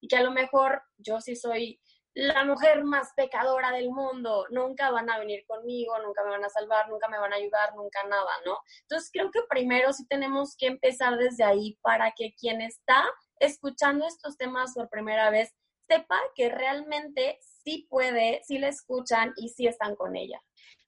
Y 0.00 0.08
que 0.08 0.16
a 0.16 0.22
lo 0.22 0.30
mejor 0.30 0.82
yo 0.96 1.20
sí 1.20 1.36
soy 1.36 1.78
la 2.14 2.44
mujer 2.44 2.84
más 2.84 3.12
pecadora 3.16 3.72
del 3.72 3.90
mundo, 3.90 4.46
nunca 4.50 4.90
van 4.90 5.10
a 5.10 5.18
venir 5.18 5.44
conmigo, 5.46 5.98
nunca 6.00 6.22
me 6.24 6.30
van 6.30 6.44
a 6.44 6.48
salvar, 6.48 6.88
nunca 6.88 7.08
me 7.08 7.18
van 7.18 7.32
a 7.32 7.36
ayudar, 7.36 7.74
nunca 7.74 8.04
nada, 8.04 8.30
¿no? 8.46 8.58
Entonces 8.82 9.10
creo 9.12 9.30
que 9.32 9.40
primero 9.48 9.92
sí 9.92 10.06
tenemos 10.06 10.56
que 10.56 10.66
empezar 10.66 11.16
desde 11.18 11.42
ahí 11.42 11.76
para 11.82 12.12
que 12.12 12.34
quien 12.34 12.60
está 12.60 13.04
escuchando 13.40 14.06
estos 14.06 14.36
temas 14.36 14.74
por 14.74 14.88
primera 14.88 15.30
vez 15.30 15.52
sepa 15.88 16.18
que 16.34 16.48
realmente 16.48 17.40
sí 17.42 17.86
puede, 17.90 18.42
sí 18.44 18.58
le 18.58 18.68
escuchan 18.68 19.32
y 19.36 19.48
sí 19.48 19.66
están 19.66 19.96
con 19.96 20.16
ella. 20.16 20.40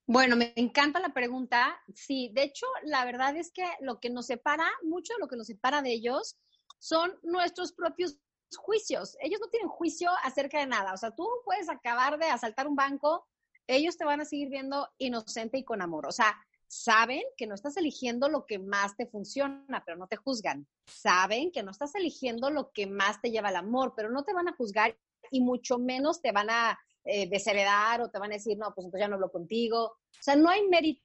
Bueno, 0.06 0.36
me 0.36 0.52
encanta 0.54 1.00
la 1.00 1.12
pregunta. 1.12 1.82
Sí, 1.92 2.30
de 2.32 2.44
hecho, 2.44 2.66
la 2.84 3.04
verdad 3.04 3.36
es 3.36 3.50
que 3.50 3.64
lo 3.80 3.98
que 3.98 4.10
nos 4.10 4.26
separa, 4.26 4.70
mucho 4.84 5.14
de 5.14 5.20
lo 5.20 5.26
que 5.26 5.36
nos 5.36 5.48
separa 5.48 5.82
de 5.82 5.92
ellos, 5.92 6.38
son 6.78 7.18
nuestros 7.22 7.72
propios 7.72 8.16
juicios. 8.56 9.16
Ellos 9.20 9.40
no 9.40 9.48
tienen 9.48 9.68
juicio 9.68 10.10
acerca 10.22 10.60
de 10.60 10.66
nada. 10.66 10.92
O 10.92 10.96
sea, 10.96 11.10
tú 11.10 11.28
puedes 11.44 11.68
acabar 11.68 12.18
de 12.18 12.26
asaltar 12.26 12.68
un 12.68 12.76
banco, 12.76 13.26
ellos 13.66 13.96
te 13.96 14.04
van 14.04 14.20
a 14.20 14.24
seguir 14.24 14.48
viendo 14.48 14.88
inocente 14.98 15.58
y 15.58 15.64
con 15.64 15.82
amor. 15.82 16.06
O 16.06 16.12
sea, 16.12 16.36
saben 16.68 17.22
que 17.36 17.46
no 17.46 17.54
estás 17.54 17.76
eligiendo 17.76 18.28
lo 18.28 18.46
que 18.46 18.58
más 18.58 18.96
te 18.96 19.06
funciona, 19.06 19.82
pero 19.84 19.96
no 19.96 20.06
te 20.06 20.16
juzgan. 20.16 20.66
Saben 20.86 21.50
que 21.50 21.62
no 21.62 21.70
estás 21.70 21.94
eligiendo 21.94 22.50
lo 22.50 22.70
que 22.72 22.86
más 22.86 23.20
te 23.20 23.30
lleva 23.30 23.48
al 23.48 23.56
amor, 23.56 23.94
pero 23.96 24.10
no 24.10 24.24
te 24.24 24.32
van 24.32 24.48
a 24.48 24.56
juzgar 24.56 24.96
y 25.30 25.40
mucho 25.40 25.78
menos 25.78 26.22
te 26.22 26.32
van 26.32 26.50
a 26.50 26.78
eh, 27.04 27.28
desheredar 27.28 28.00
o 28.00 28.10
te 28.10 28.18
van 28.18 28.32
a 28.32 28.34
decir, 28.34 28.58
no, 28.58 28.72
pues 28.74 28.84
entonces 28.84 29.04
ya 29.04 29.08
no 29.08 29.14
hablo 29.14 29.30
contigo. 29.30 29.84
O 29.84 30.22
sea, 30.22 30.36
no 30.36 30.48
hay 30.48 30.66
mérito, 30.68 31.02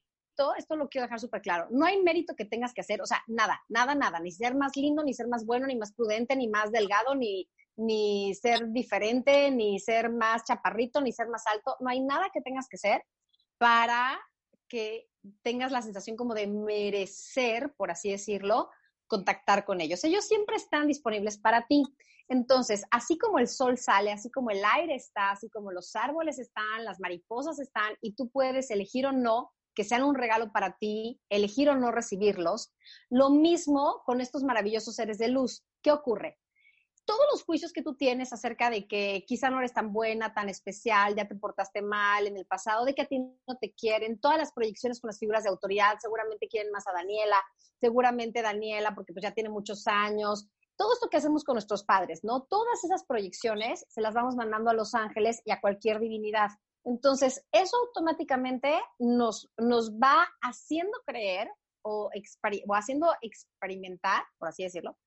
esto 0.58 0.76
lo 0.76 0.90
quiero 0.90 1.06
dejar 1.06 1.20
súper 1.20 1.42
claro, 1.42 1.68
no 1.72 1.86
hay 1.86 2.02
mérito 2.02 2.36
que 2.36 2.46
tengas 2.46 2.74
que 2.74 2.82
hacer, 2.82 3.02
o 3.02 3.06
sea, 3.06 3.22
nada, 3.28 3.62
nada, 3.70 3.96
nada, 3.96 4.20
ni 4.20 4.32
ser 4.32 4.56
más 4.56 4.76
lindo, 4.76 5.04
ni 5.04 5.14
ser 5.14 5.28
más 5.28 5.46
bueno, 5.46 5.68
ni 5.68 5.76
más 5.76 5.94
prudente, 5.94 6.36
ni 6.36 6.48
más 6.48 6.72
delgado, 6.72 7.16
ni, 7.16 7.48
ni 7.78 8.34
ser 8.34 8.72
diferente, 8.72 9.52
ni 9.52 9.80
ser 9.80 10.12
más 10.12 10.44
chaparrito, 10.44 11.02
ni 11.02 11.12
ser 11.12 11.28
más 11.28 11.46
alto, 11.48 11.76
no 11.80 11.90
hay 11.90 12.02
nada 12.02 12.30
que 12.34 12.42
tengas 12.42 12.68
que 12.68 12.78
ser 12.78 13.04
para 13.58 14.20
que 14.68 15.08
tengas 15.44 15.72
la 15.72 15.82
sensación 15.82 16.16
como 16.16 16.34
de 16.34 16.48
merecer, 16.48 17.74
por 17.76 17.92
así 17.92 18.10
decirlo, 18.10 18.70
contactar 19.08 19.66
con 19.66 19.82
ellos. 19.82 20.04
Ellos 20.04 20.26
siempre 20.26 20.56
están 20.56 20.88
disponibles 20.88 21.38
para 21.38 21.68
ti. 21.68 21.84
Entonces, 22.30 22.86
así 22.92 23.18
como 23.18 23.40
el 23.40 23.50
sol 23.50 23.78
sale, 23.78 24.12
así 24.12 24.32
como 24.32 24.52
el 24.52 24.64
aire 24.64 24.96
está, 24.96 25.32
así 25.32 25.50
como 25.50 25.72
los 25.72 25.94
árboles 25.98 26.40
están, 26.40 26.86
las 26.86 27.02
mariposas 27.02 27.60
están, 27.60 27.94
y 28.02 28.16
tú 28.16 28.30
puedes 28.30 28.72
elegir 28.72 29.06
o 29.06 29.12
no 29.12 29.52
que 29.76 29.84
sean 29.84 30.04
un 30.04 30.16
regalo 30.16 30.52
para 30.52 30.78
ti, 30.78 31.22
elegir 31.30 31.70
o 31.70 31.76
no 31.76 31.92
recibirlos, 31.92 32.74
lo 33.10 33.30
mismo 33.30 34.02
con 34.06 34.22
estos 34.22 34.44
maravillosos 34.44 34.96
seres 34.96 35.18
de 35.18 35.30
luz. 35.30 35.64
¿Qué 35.82 35.92
ocurre? 35.92 36.38
Todos 37.06 37.22
los 37.32 37.44
juicios 37.44 37.74
que 37.74 37.82
tú 37.82 37.96
tienes 37.96 38.32
acerca 38.32 38.70
de 38.70 38.88
que 38.88 39.24
quizá 39.28 39.50
no 39.50 39.58
eres 39.60 39.74
tan 39.74 39.92
buena, 39.92 40.34
tan 40.34 40.50
especial, 40.50 41.16
ya 41.16 41.28
te 41.28 41.36
portaste 41.36 41.82
mal 41.82 42.28
en 42.28 42.38
el 42.38 42.46
pasado, 42.46 42.86
de 42.86 42.94
que 42.94 43.02
a 43.02 43.08
ti 43.08 43.20
no 43.20 43.58
te 43.60 43.74
quieren, 43.74 44.20
todas 44.20 44.38
las 44.38 44.52
proyecciones 44.54 45.02
con 45.02 45.08
las 45.10 45.20
figuras 45.20 45.44
de 45.44 45.50
autoridad, 45.50 45.98
seguramente 46.00 46.48
quieren 46.48 46.72
más 46.72 46.88
a 46.88 46.94
Daniela, 46.94 47.38
seguramente 47.80 48.42
Daniela, 48.42 48.94
porque 48.94 49.14
pues 49.14 49.24
ya 49.24 49.34
tiene 49.34 49.50
muchos 49.50 49.88
años, 49.88 50.48
todo 50.82 50.94
esto 50.94 51.10
que 51.10 51.18
hacemos 51.18 51.44
con 51.44 51.54
nuestros 51.54 51.84
padres, 51.84 52.24
¿no? 52.24 52.42
Todas 52.50 52.84
esas 52.84 53.06
proyecciones 53.06 53.86
se 53.88 54.02
las 54.02 54.16
vamos 54.16 54.36
mandando 54.36 54.72
a 54.72 54.74
los 54.74 54.96
ángeles 54.96 55.40
y 55.46 55.52
a 55.52 55.62
cualquier 55.62 56.00
divinidad. 56.00 56.50
Entonces, 56.84 57.46
eso 57.52 57.78
automáticamente 57.78 58.80
nos, 59.00 59.52
nos 59.58 59.94
va 59.94 60.28
haciendo 60.42 60.98
creer 61.06 61.50
o, 61.84 62.10
o 62.68 62.76
haciendo 62.76 63.14
experimentar, 63.22 64.24
por 64.38 64.50
así 64.50 64.64
decirlo, 64.64 64.98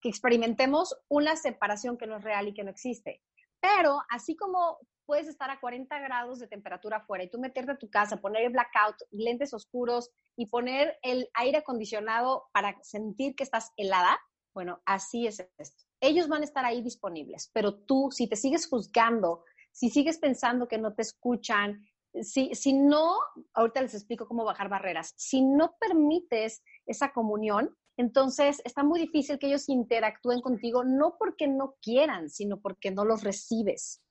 que 0.00 0.08
experimentemos 0.08 0.96
una 1.08 1.36
separación 1.36 1.96
que 1.96 2.06
no 2.06 2.16
es 2.16 2.24
real 2.24 2.48
y 2.48 2.54
que 2.54 2.64
no 2.64 2.70
existe. 2.70 3.22
Pero 3.60 4.00
así 4.08 4.36
como 4.36 4.78
puedes 5.10 5.28
estar 5.28 5.50
a 5.50 5.60
40 5.60 5.98
grados 5.98 6.38
de 6.38 6.46
temperatura 6.46 6.98
afuera 6.98 7.24
y 7.24 7.28
tú 7.28 7.38
meterte 7.38 7.72
a 7.72 7.78
tu 7.78 7.90
casa, 7.90 8.18
poner 8.18 8.44
el 8.44 8.52
blackout, 8.52 8.96
lentes 9.10 9.52
oscuros 9.52 10.10
y 10.36 10.46
poner 10.46 10.98
el 11.02 11.28
aire 11.34 11.58
acondicionado 11.58 12.44
para 12.52 12.78
sentir 12.82 13.34
que 13.34 13.42
estás 13.42 13.72
helada, 13.76 14.18
bueno, 14.54 14.80
así 14.86 15.26
es 15.26 15.44
esto. 15.58 15.84
Ellos 16.00 16.28
van 16.28 16.42
a 16.42 16.44
estar 16.44 16.64
ahí 16.64 16.80
disponibles, 16.80 17.50
pero 17.52 17.74
tú, 17.74 18.10
si 18.10 18.28
te 18.28 18.36
sigues 18.36 18.68
juzgando, 18.68 19.44
si 19.72 19.90
sigues 19.90 20.18
pensando 20.18 20.68
que 20.68 20.78
no 20.78 20.94
te 20.94 21.02
escuchan, 21.02 21.86
si, 22.22 22.54
si 22.54 22.72
no, 22.72 23.14
ahorita 23.54 23.82
les 23.82 23.94
explico 23.94 24.26
cómo 24.26 24.44
bajar 24.44 24.68
barreras, 24.68 25.14
si 25.16 25.42
no 25.42 25.76
permites 25.78 26.62
esa 26.86 27.12
comunión, 27.12 27.76
entonces 27.96 28.62
está 28.64 28.82
muy 28.82 29.00
difícil 29.00 29.38
que 29.38 29.46
ellos 29.46 29.68
interactúen 29.68 30.40
contigo, 30.40 30.84
no 30.84 31.16
porque 31.18 31.46
no 31.46 31.76
quieran, 31.82 32.30
sino 32.30 32.60
porque 32.60 32.90
no 32.90 33.04
los 33.04 33.22
recibes. 33.22 34.02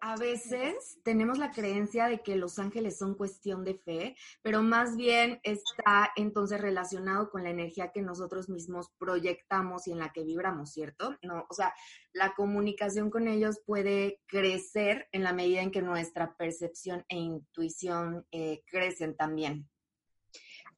A 0.00 0.16
veces 0.16 0.98
tenemos 1.02 1.38
la 1.38 1.50
creencia 1.50 2.08
de 2.08 2.20
que 2.20 2.36
los 2.36 2.58
ángeles 2.58 2.98
son 2.98 3.14
cuestión 3.14 3.64
de 3.64 3.74
fe, 3.74 4.16
pero 4.42 4.62
más 4.62 4.96
bien 4.96 5.40
está 5.42 6.12
entonces 6.16 6.60
relacionado 6.60 7.30
con 7.30 7.44
la 7.44 7.50
energía 7.50 7.92
que 7.92 8.02
nosotros 8.02 8.48
mismos 8.48 8.90
proyectamos 8.98 9.86
y 9.86 9.92
en 9.92 9.98
la 9.98 10.12
que 10.12 10.24
vibramos, 10.24 10.72
¿cierto? 10.72 11.16
No, 11.22 11.46
o 11.48 11.54
sea, 11.54 11.74
la 12.12 12.34
comunicación 12.34 13.10
con 13.10 13.28
ellos 13.28 13.60
puede 13.64 14.20
crecer 14.26 15.08
en 15.12 15.22
la 15.22 15.32
medida 15.32 15.62
en 15.62 15.70
que 15.70 15.82
nuestra 15.82 16.36
percepción 16.36 17.04
e 17.08 17.16
intuición 17.16 18.26
eh, 18.30 18.62
crecen 18.66 19.16
también. 19.16 19.68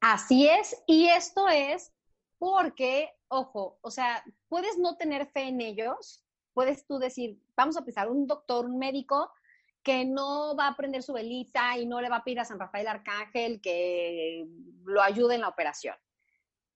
Así 0.00 0.48
es, 0.48 0.76
y 0.86 1.08
esto 1.08 1.48
es 1.48 1.92
porque, 2.38 3.10
ojo, 3.28 3.78
o 3.80 3.90
sea, 3.90 4.24
puedes 4.48 4.78
no 4.78 4.96
tener 4.96 5.26
fe 5.28 5.48
en 5.48 5.60
ellos, 5.60 6.24
puedes 6.58 6.84
tú 6.88 6.98
decir, 6.98 7.38
vamos 7.56 7.76
a 7.76 7.84
pensar, 7.84 8.10
un 8.10 8.26
doctor, 8.26 8.66
un 8.66 8.80
médico 8.80 9.30
que 9.80 10.04
no 10.04 10.56
va 10.56 10.66
a 10.66 10.76
prender 10.76 11.04
su 11.04 11.12
velita 11.12 11.78
y 11.78 11.86
no 11.86 12.00
le 12.00 12.08
va 12.08 12.16
a 12.16 12.24
pedir 12.24 12.40
a 12.40 12.44
San 12.44 12.58
Rafael 12.58 12.88
Arcángel 12.88 13.60
que 13.60 14.44
lo 14.84 15.00
ayude 15.00 15.36
en 15.36 15.42
la 15.42 15.50
operación. 15.50 15.94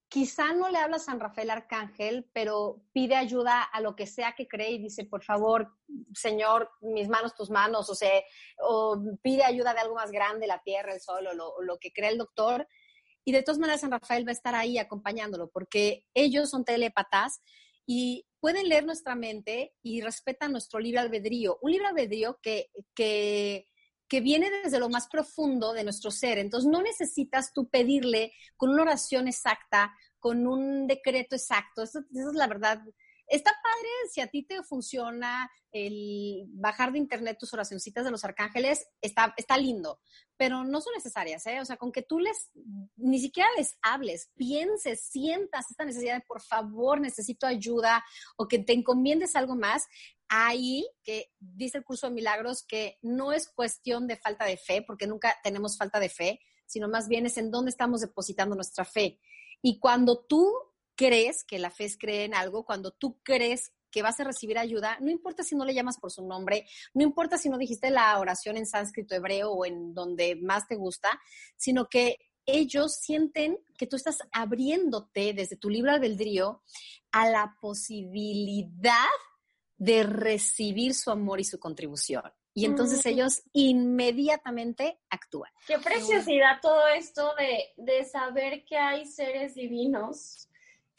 Quizá 0.06 0.52
no 0.52 0.68
le 0.68 0.78
habla 0.78 0.98
a 0.98 1.00
San 1.00 1.18
Rafael 1.18 1.50
Arcángel, 1.50 2.30
pero 2.32 2.84
pide 2.92 3.16
ayuda 3.16 3.60
a 3.60 3.80
lo 3.80 3.96
que 3.96 4.06
sea 4.06 4.36
que 4.36 4.46
cree 4.46 4.70
y 4.70 4.78
dice, 4.78 5.04
por 5.04 5.24
favor, 5.24 5.74
Señor, 6.14 6.70
mis 6.80 7.08
manos, 7.08 7.34
tus 7.34 7.50
manos, 7.50 7.90
o 7.90 7.96
sea, 7.96 8.22
o 8.60 9.02
pide 9.20 9.42
ayuda 9.42 9.74
de 9.74 9.80
algo 9.80 9.96
más 9.96 10.12
grande, 10.12 10.46
la 10.46 10.62
tierra, 10.62 10.94
el 10.94 11.00
sol, 11.00 11.26
o 11.26 11.34
lo, 11.34 11.60
lo 11.60 11.78
que 11.78 11.92
cree 11.92 12.10
el 12.10 12.18
doctor. 12.18 12.68
Y 13.24 13.32
de 13.32 13.42
todas 13.42 13.58
maneras, 13.58 13.80
San 13.80 13.90
Rafael 13.90 14.24
va 14.24 14.30
a 14.30 14.38
estar 14.38 14.54
ahí 14.54 14.78
acompañándolo, 14.78 15.50
porque 15.50 16.06
ellos 16.14 16.50
son 16.50 16.64
telépatas 16.64 17.42
y 17.86 18.26
pueden 18.40 18.68
leer 18.68 18.84
nuestra 18.84 19.14
mente 19.14 19.74
y 19.82 20.00
respetan 20.00 20.52
nuestro 20.52 20.80
libre 20.80 21.00
albedrío. 21.00 21.58
Un 21.62 21.72
libre 21.72 21.86
albedrío 21.86 22.38
que, 22.42 22.70
que, 22.94 23.68
que 24.08 24.20
viene 24.20 24.50
desde 24.64 24.80
lo 24.80 24.88
más 24.88 25.08
profundo 25.08 25.72
de 25.72 25.84
nuestro 25.84 26.10
ser. 26.10 26.38
Entonces, 26.38 26.70
no 26.70 26.82
necesitas 26.82 27.52
tú 27.52 27.68
pedirle 27.68 28.32
con 28.56 28.70
una 28.70 28.82
oración 28.82 29.28
exacta, 29.28 29.94
con 30.18 30.46
un 30.46 30.86
decreto 30.86 31.36
exacto. 31.36 31.82
Esa, 31.82 32.00
es 32.00 32.34
la 32.34 32.46
verdad. 32.46 32.82
Está 33.32 33.50
padre 33.62 33.88
si 34.10 34.20
a 34.20 34.26
ti 34.26 34.42
te 34.42 34.62
funciona 34.62 35.50
el 35.70 36.44
bajar 36.48 36.92
de 36.92 36.98
internet 36.98 37.38
tus 37.40 37.54
oracioncitas 37.54 38.04
de 38.04 38.10
los 38.10 38.26
arcángeles, 38.26 38.86
está, 39.00 39.32
está 39.38 39.56
lindo, 39.56 40.00
pero 40.36 40.64
no 40.64 40.82
son 40.82 40.92
necesarias, 40.92 41.46
¿eh? 41.46 41.58
O 41.58 41.64
sea, 41.64 41.78
con 41.78 41.92
que 41.92 42.02
tú 42.02 42.18
les, 42.18 42.50
ni 42.96 43.18
siquiera 43.18 43.48
les 43.56 43.78
hables, 43.80 44.30
pienses, 44.36 45.06
sientas 45.06 45.70
esta 45.70 45.86
necesidad 45.86 46.16
de, 46.16 46.26
por 46.28 46.42
favor, 46.42 47.00
necesito 47.00 47.46
ayuda, 47.46 48.04
o 48.36 48.46
que 48.48 48.58
te 48.58 48.74
encomiendes 48.74 49.34
algo 49.34 49.56
más, 49.56 49.86
ahí 50.28 50.86
que 51.02 51.32
dice 51.40 51.78
el 51.78 51.84
curso 51.84 52.08
de 52.08 52.12
milagros 52.12 52.66
que 52.68 52.98
no 53.00 53.32
es 53.32 53.48
cuestión 53.48 54.06
de 54.06 54.18
falta 54.18 54.44
de 54.44 54.58
fe, 54.58 54.82
porque 54.82 55.06
nunca 55.06 55.34
tenemos 55.42 55.78
falta 55.78 55.98
de 56.00 56.10
fe, 56.10 56.38
sino 56.66 56.86
más 56.86 57.08
bien 57.08 57.24
es 57.24 57.38
en 57.38 57.50
dónde 57.50 57.70
estamos 57.70 58.02
depositando 58.02 58.54
nuestra 58.54 58.84
fe. 58.84 59.18
Y 59.62 59.78
cuando 59.78 60.18
tú 60.18 60.52
crees 60.96 61.44
que 61.44 61.58
la 61.58 61.70
fe 61.70 61.84
es 61.84 61.98
creer 61.98 62.22
en 62.22 62.34
algo, 62.34 62.64
cuando 62.64 62.90
tú 62.90 63.18
crees 63.22 63.72
que 63.92 64.02
vas 64.02 64.18
a 64.18 64.24
recibir 64.24 64.58
ayuda, 64.58 64.96
no 65.00 65.10
importa 65.10 65.44
si 65.44 65.54
no 65.54 65.64
le 65.64 65.74
llamas 65.74 65.98
por 65.98 66.10
su 66.10 66.26
nombre, 66.26 66.66
no 66.94 67.02
importa 67.02 67.38
si 67.38 67.48
no 67.48 67.58
dijiste 67.58 67.90
la 67.90 68.18
oración 68.18 68.56
en 68.56 68.66
sánscrito 68.66 69.14
hebreo 69.14 69.52
o 69.52 69.66
en 69.66 69.94
donde 69.94 70.34
más 70.36 70.66
te 70.66 70.76
gusta, 70.76 71.20
sino 71.56 71.88
que 71.88 72.18
ellos 72.46 72.96
sienten 72.96 73.58
que 73.76 73.86
tú 73.86 73.96
estás 73.96 74.18
abriéndote 74.32 75.32
desde 75.32 75.56
tu 75.56 75.70
libre 75.70 75.92
albedrío 75.92 76.62
a 77.12 77.28
la 77.28 77.56
posibilidad 77.60 79.08
de 79.76 80.02
recibir 80.02 80.94
su 80.94 81.10
amor 81.10 81.40
y 81.40 81.44
su 81.44 81.60
contribución. 81.60 82.24
Y 82.54 82.66
entonces 82.66 83.04
ellos 83.06 83.42
inmediatamente 83.54 85.00
actúan. 85.08 85.50
Qué 85.66 85.78
preciosidad 85.78 86.60
todo 86.60 86.86
esto 86.88 87.34
de, 87.36 87.72
de 87.76 88.04
saber 88.04 88.64
que 88.64 88.76
hay 88.76 89.06
seres 89.06 89.54
divinos 89.54 90.48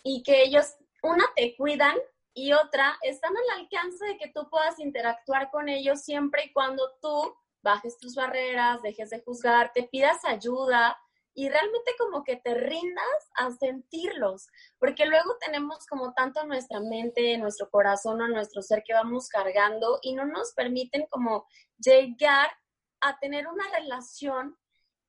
y 0.03 0.23
que 0.23 0.43
ellos, 0.43 0.75
una, 1.01 1.25
te 1.35 1.55
cuidan 1.55 1.97
y 2.33 2.53
otra, 2.53 2.97
están 3.01 3.33
al 3.35 3.61
alcance 3.61 4.05
de 4.05 4.17
que 4.17 4.29
tú 4.29 4.49
puedas 4.49 4.79
interactuar 4.79 5.51
con 5.51 5.69
ellos 5.69 6.01
siempre 6.01 6.45
y 6.45 6.53
cuando 6.53 6.83
tú 7.01 7.35
bajes 7.61 7.97
tus 7.97 8.15
barreras, 8.15 8.81
dejes 8.81 9.09
de 9.09 9.21
juzgar, 9.21 9.71
te 9.73 9.83
pidas 9.83 10.25
ayuda 10.25 10.97
y 11.35 11.49
realmente 11.49 11.91
como 11.97 12.23
que 12.23 12.35
te 12.35 12.53
rindas 12.53 13.31
a 13.35 13.51
sentirlos, 13.51 14.47
porque 14.77 15.05
luego 15.05 15.35
tenemos 15.39 15.85
como 15.87 16.13
tanto 16.13 16.45
nuestra 16.45 16.79
mente, 16.79 17.33
en 17.33 17.41
nuestro 17.41 17.69
corazón 17.69 18.21
o 18.21 18.27
nuestro 18.27 18.61
ser 18.61 18.83
que 18.83 18.93
vamos 18.93 19.29
cargando 19.29 19.99
y 20.01 20.13
no 20.13 20.25
nos 20.25 20.53
permiten 20.53 21.07
como 21.09 21.47
llegar 21.77 22.51
a 23.01 23.17
tener 23.19 23.47
una 23.47 23.65
relación 23.77 24.57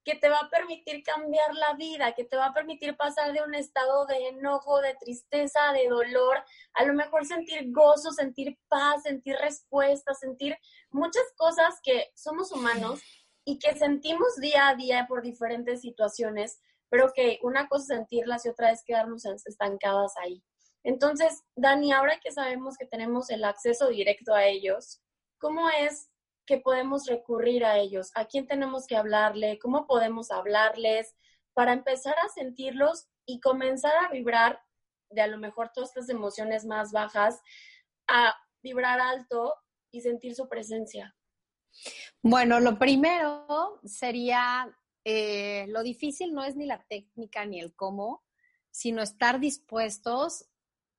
que 0.04 0.14
te 0.14 0.28
va 0.28 0.38
a 0.38 0.50
permitir 0.50 1.02
cambiar 1.02 1.54
la 1.54 1.74
vida, 1.74 2.14
que 2.14 2.24
te 2.24 2.36
va 2.36 2.46
a 2.46 2.54
permitir 2.54 2.96
pasar 2.96 3.32
de 3.32 3.42
un 3.42 3.54
estado 3.54 4.06
de 4.06 4.28
enojo, 4.28 4.80
de 4.80 4.94
tristeza, 4.94 5.72
de 5.72 5.88
dolor, 5.88 6.44
a 6.74 6.84
lo 6.84 6.92
mejor 6.92 7.24
sentir 7.24 7.72
gozo, 7.72 8.12
sentir 8.12 8.58
paz, 8.68 9.02
sentir 9.02 9.36
respuesta, 9.36 10.14
sentir 10.14 10.56
muchas 10.90 11.24
cosas 11.36 11.80
que 11.82 12.12
somos 12.14 12.52
humanos 12.52 13.00
y 13.44 13.58
que 13.58 13.74
sentimos 13.74 14.36
día 14.36 14.68
a 14.68 14.74
día 14.74 15.06
por 15.08 15.22
diferentes 15.22 15.80
situaciones, 15.80 16.60
pero 16.90 17.12
que 17.14 17.38
una 17.42 17.68
cosa 17.68 17.82
es 17.82 17.98
sentirlas 17.98 18.44
y 18.44 18.50
otra 18.50 18.70
es 18.70 18.84
quedarnos 18.84 19.24
estancadas 19.24 20.12
ahí. 20.22 20.42
Entonces, 20.82 21.42
Dani, 21.56 21.92
ahora 21.92 22.20
que 22.20 22.30
sabemos 22.30 22.76
que 22.76 22.86
tenemos 22.86 23.30
el 23.30 23.44
acceso 23.44 23.88
directo 23.88 24.34
a 24.34 24.44
ellos, 24.44 25.00
¿cómo 25.38 25.70
es 25.70 26.10
que 26.46 26.58
podemos 26.58 27.06
recurrir 27.06 27.64
a 27.64 27.78
ellos? 27.78 28.10
¿A 28.14 28.26
quién 28.26 28.46
tenemos 28.46 28.86
que 28.86 28.96
hablarle? 28.96 29.58
¿Cómo 29.58 29.86
podemos 29.86 30.30
hablarles 30.30 31.14
para 31.54 31.72
empezar 31.72 32.14
a 32.24 32.28
sentirlos 32.28 33.08
y 33.26 33.40
comenzar 33.40 33.92
a 34.04 34.10
vibrar 34.10 34.60
de 35.10 35.22
a 35.22 35.26
lo 35.26 35.38
mejor 35.38 35.70
todas 35.72 35.90
estas 35.90 36.08
emociones 36.08 36.64
más 36.64 36.92
bajas, 36.92 37.40
a 38.08 38.34
vibrar 38.62 39.00
alto 39.00 39.54
y 39.90 40.00
sentir 40.00 40.34
su 40.34 40.48
presencia? 40.48 41.16
Bueno, 42.22 42.60
lo 42.60 42.78
primero 42.78 43.80
sería, 43.84 44.66
eh, 45.04 45.66
lo 45.68 45.82
difícil 45.82 46.34
no 46.34 46.44
es 46.44 46.56
ni 46.56 46.66
la 46.66 46.84
técnica 46.88 47.44
ni 47.46 47.60
el 47.60 47.74
cómo, 47.74 48.24
sino 48.70 49.02
estar 49.02 49.38
dispuestos 49.40 50.46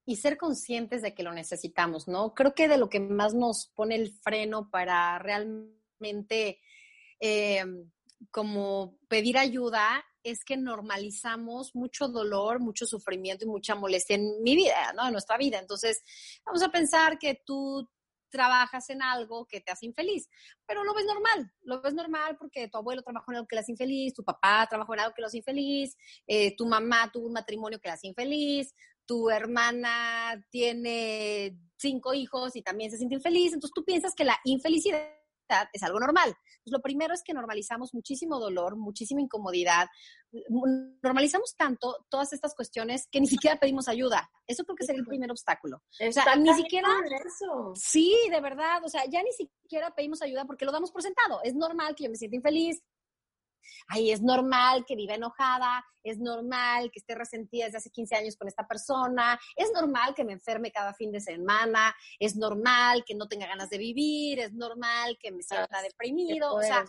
y 0.05 0.17
ser 0.17 0.37
conscientes 0.37 1.01
de 1.01 1.13
que 1.13 1.23
lo 1.23 1.33
necesitamos, 1.33 2.07
¿no? 2.07 2.33
Creo 2.33 2.53
que 2.53 2.67
de 2.67 2.77
lo 2.77 2.89
que 2.89 2.99
más 2.99 3.33
nos 3.33 3.71
pone 3.75 3.95
el 3.95 4.13
freno 4.21 4.69
para 4.69 5.17
realmente 5.19 6.59
eh, 7.19 7.63
como 8.31 8.97
pedir 9.07 9.37
ayuda 9.37 10.03
es 10.23 10.43
que 10.43 10.57
normalizamos 10.57 11.75
mucho 11.75 12.07
dolor, 12.07 12.59
mucho 12.59 12.85
sufrimiento 12.85 13.45
y 13.45 13.47
mucha 13.47 13.75
molestia 13.75 14.15
en 14.15 14.41
mi 14.41 14.55
vida, 14.55 14.93
¿no? 14.95 15.05
En 15.05 15.11
nuestra 15.11 15.37
vida. 15.37 15.59
Entonces, 15.59 16.01
vamos 16.43 16.63
a 16.63 16.69
pensar 16.69 17.19
que 17.19 17.41
tú 17.45 17.87
trabajas 18.29 18.89
en 18.89 19.01
algo 19.01 19.45
que 19.45 19.61
te 19.61 19.71
hace 19.71 19.85
infeliz, 19.85 20.27
pero 20.65 20.83
lo 20.83 20.93
ves 20.93 21.05
normal, 21.05 21.53
lo 21.61 21.81
ves 21.81 21.93
normal 21.93 22.35
porque 22.37 22.67
tu 22.67 22.77
abuelo 22.77 23.01
trabajó 23.01 23.31
en 23.31 23.37
algo 23.37 23.47
que 23.47 23.55
le 23.55 23.61
hace 23.61 23.71
infeliz, 23.71 24.13
tu 24.13 24.23
papá 24.23 24.67
trabajó 24.69 24.93
en 24.93 25.01
algo 25.01 25.13
que 25.13 25.21
lo 25.21 25.27
hace 25.27 25.37
infeliz, 25.37 25.95
eh, 26.27 26.53
tu 26.55 26.65
mamá 26.65 27.09
tuvo 27.13 27.27
un 27.27 27.33
matrimonio 27.33 27.79
que 27.79 27.87
le 27.87 27.93
hace 27.93 28.07
infeliz, 28.07 28.73
tu 29.05 29.29
hermana 29.29 30.43
tiene 30.49 31.57
cinco 31.77 32.13
hijos 32.13 32.55
y 32.55 32.61
también 32.61 32.91
se 32.91 32.97
siente 32.97 33.15
infeliz, 33.15 33.53
entonces 33.53 33.73
tú 33.73 33.83
piensas 33.83 34.13
que 34.15 34.23
la 34.23 34.39
infelicidad 34.43 35.09
es 35.73 35.83
algo 35.83 35.99
normal. 35.99 36.35
Pues 36.63 36.71
lo 36.71 36.81
primero 36.81 37.13
es 37.13 37.21
que 37.23 37.33
normalizamos 37.33 37.93
muchísimo 37.93 38.39
dolor, 38.39 38.75
muchísima 38.75 39.21
incomodidad, 39.21 39.87
normalizamos 41.01 41.55
tanto 41.55 42.05
todas 42.09 42.33
estas 42.33 42.55
cuestiones 42.55 43.07
que 43.11 43.21
ni 43.21 43.27
siquiera 43.27 43.59
pedimos 43.59 43.87
ayuda. 43.87 44.29
Eso 44.47 44.63
creo 44.63 44.75
que 44.75 44.85
sería 44.85 45.01
el 45.01 45.07
primer 45.07 45.29
obstáculo. 45.29 45.77
O 45.77 46.11
sea, 46.11 46.35
ni 46.35 46.53
siquiera 46.55 46.89
eso. 47.23 47.73
Sí, 47.75 48.15
de 48.31 48.41
verdad, 48.41 48.83
o 48.83 48.89
sea, 48.89 49.05
ya 49.05 49.21
ni 49.21 49.31
siquiera 49.33 49.93
pedimos 49.93 50.21
ayuda 50.21 50.45
porque 50.45 50.65
lo 50.65 50.71
damos 50.71 50.91
por 50.91 51.03
sentado. 51.03 51.39
Es 51.43 51.53
normal 51.53 51.95
que 51.95 52.05
yo 52.05 52.09
me 52.09 52.15
sienta 52.15 52.37
infeliz, 52.37 52.81
Ay, 53.87 54.11
es 54.11 54.21
normal 54.21 54.85
que 54.85 54.95
viva 54.95 55.15
enojada, 55.15 55.83
es 56.03 56.19
normal 56.19 56.91
que 56.91 56.99
esté 56.99 57.15
resentida 57.15 57.65
desde 57.65 57.79
hace 57.79 57.89
15 57.89 58.15
años 58.15 58.37
con 58.37 58.47
esta 58.47 58.67
persona, 58.67 59.39
es 59.55 59.71
normal 59.73 60.13
que 60.15 60.23
me 60.23 60.33
enferme 60.33 60.71
cada 60.71 60.93
fin 60.93 61.11
de 61.11 61.19
semana, 61.19 61.95
es 62.19 62.35
normal 62.35 63.03
que 63.05 63.15
no 63.15 63.27
tenga 63.27 63.47
ganas 63.47 63.69
de 63.69 63.77
vivir, 63.77 64.39
es 64.39 64.53
normal 64.53 65.17
que 65.19 65.31
me 65.31 65.43
sienta 65.43 65.81
deprimido, 65.81 66.53
o 66.53 66.61
sea, 66.61 66.85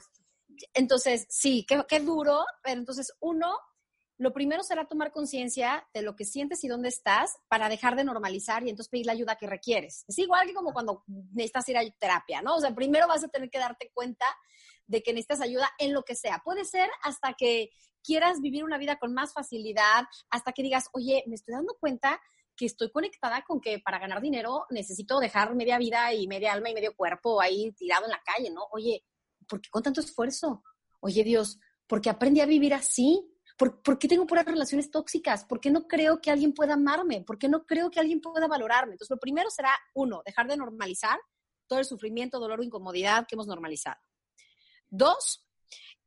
entonces, 0.74 1.26
sí, 1.28 1.64
qué, 1.68 1.84
qué 1.88 2.00
duro, 2.00 2.44
pero 2.62 2.78
entonces 2.78 3.12
uno, 3.20 3.58
lo 4.18 4.32
primero 4.32 4.62
será 4.62 4.86
tomar 4.86 5.12
conciencia 5.12 5.86
de 5.92 6.02
lo 6.02 6.16
que 6.16 6.24
sientes 6.24 6.64
y 6.64 6.68
dónde 6.68 6.88
estás 6.88 7.36
para 7.48 7.68
dejar 7.68 7.96
de 7.96 8.04
normalizar 8.04 8.64
y 8.64 8.70
entonces 8.70 8.90
pedir 8.90 9.06
la 9.06 9.12
ayuda 9.12 9.36
que 9.36 9.46
requieres. 9.46 10.04
Es 10.08 10.18
igual 10.18 10.46
que 10.46 10.54
como 10.54 10.72
cuando 10.72 11.04
necesitas 11.06 11.68
ir 11.68 11.76
a 11.76 11.90
terapia, 11.98 12.40
¿no? 12.40 12.56
O 12.56 12.60
sea, 12.60 12.74
primero 12.74 13.06
vas 13.08 13.24
a 13.24 13.28
tener 13.28 13.50
que 13.50 13.58
darte 13.58 13.90
cuenta 13.92 14.24
de 14.86 15.02
que 15.02 15.12
necesitas 15.12 15.40
ayuda 15.40 15.70
en 15.78 15.92
lo 15.92 16.02
que 16.02 16.14
sea. 16.14 16.40
Puede 16.44 16.64
ser 16.64 16.88
hasta 17.02 17.34
que 17.34 17.70
quieras 18.02 18.40
vivir 18.40 18.64
una 18.64 18.78
vida 18.78 18.98
con 18.98 19.12
más 19.12 19.32
facilidad, 19.32 20.04
hasta 20.30 20.52
que 20.52 20.62
digas, 20.62 20.88
oye, 20.92 21.24
me 21.26 21.34
estoy 21.34 21.54
dando 21.54 21.76
cuenta 21.80 22.20
que 22.56 22.66
estoy 22.66 22.90
conectada 22.90 23.42
con 23.42 23.60
que 23.60 23.80
para 23.80 23.98
ganar 23.98 24.20
dinero 24.22 24.64
necesito 24.70 25.18
dejar 25.18 25.54
media 25.54 25.78
vida 25.78 26.14
y 26.14 26.26
media 26.26 26.52
alma 26.52 26.70
y 26.70 26.74
medio 26.74 26.94
cuerpo 26.96 27.40
ahí 27.40 27.72
tirado 27.72 28.04
en 28.04 28.10
la 28.10 28.22
calle, 28.24 28.50
¿no? 28.50 28.62
Oye, 28.70 29.04
¿por 29.46 29.60
qué 29.60 29.68
con 29.70 29.82
tanto 29.82 30.00
esfuerzo? 30.00 30.62
Oye, 31.00 31.22
Dios, 31.22 31.58
¿por 31.86 32.00
qué 32.00 32.08
aprendí 32.08 32.40
a 32.40 32.46
vivir 32.46 32.72
así? 32.72 33.28
¿Por, 33.58 33.82
¿Por, 33.82 33.98
qué 33.98 34.08
tengo 34.08 34.26
puras 34.26 34.44
relaciones 34.44 34.90
tóxicas? 34.90 35.44
¿Por 35.44 35.60
qué 35.60 35.70
no 35.70 35.86
creo 35.86 36.20
que 36.20 36.30
alguien 36.30 36.52
pueda 36.52 36.74
amarme? 36.74 37.22
¿Por 37.22 37.38
qué 37.38 37.48
no 37.48 37.64
creo 37.64 37.90
que 37.90 38.00
alguien 38.00 38.20
pueda 38.20 38.46
valorarme? 38.46 38.92
Entonces, 38.92 39.14
lo 39.14 39.18
primero 39.18 39.50
será, 39.50 39.70
uno, 39.94 40.22
dejar 40.24 40.46
de 40.46 40.56
normalizar 40.56 41.18
todo 41.66 41.78
el 41.78 41.84
sufrimiento, 41.84 42.38
dolor 42.38 42.60
o 42.60 42.62
incomodidad 42.62 43.26
que 43.26 43.34
hemos 43.34 43.46
normalizado. 43.46 43.96
Dos, 44.90 45.46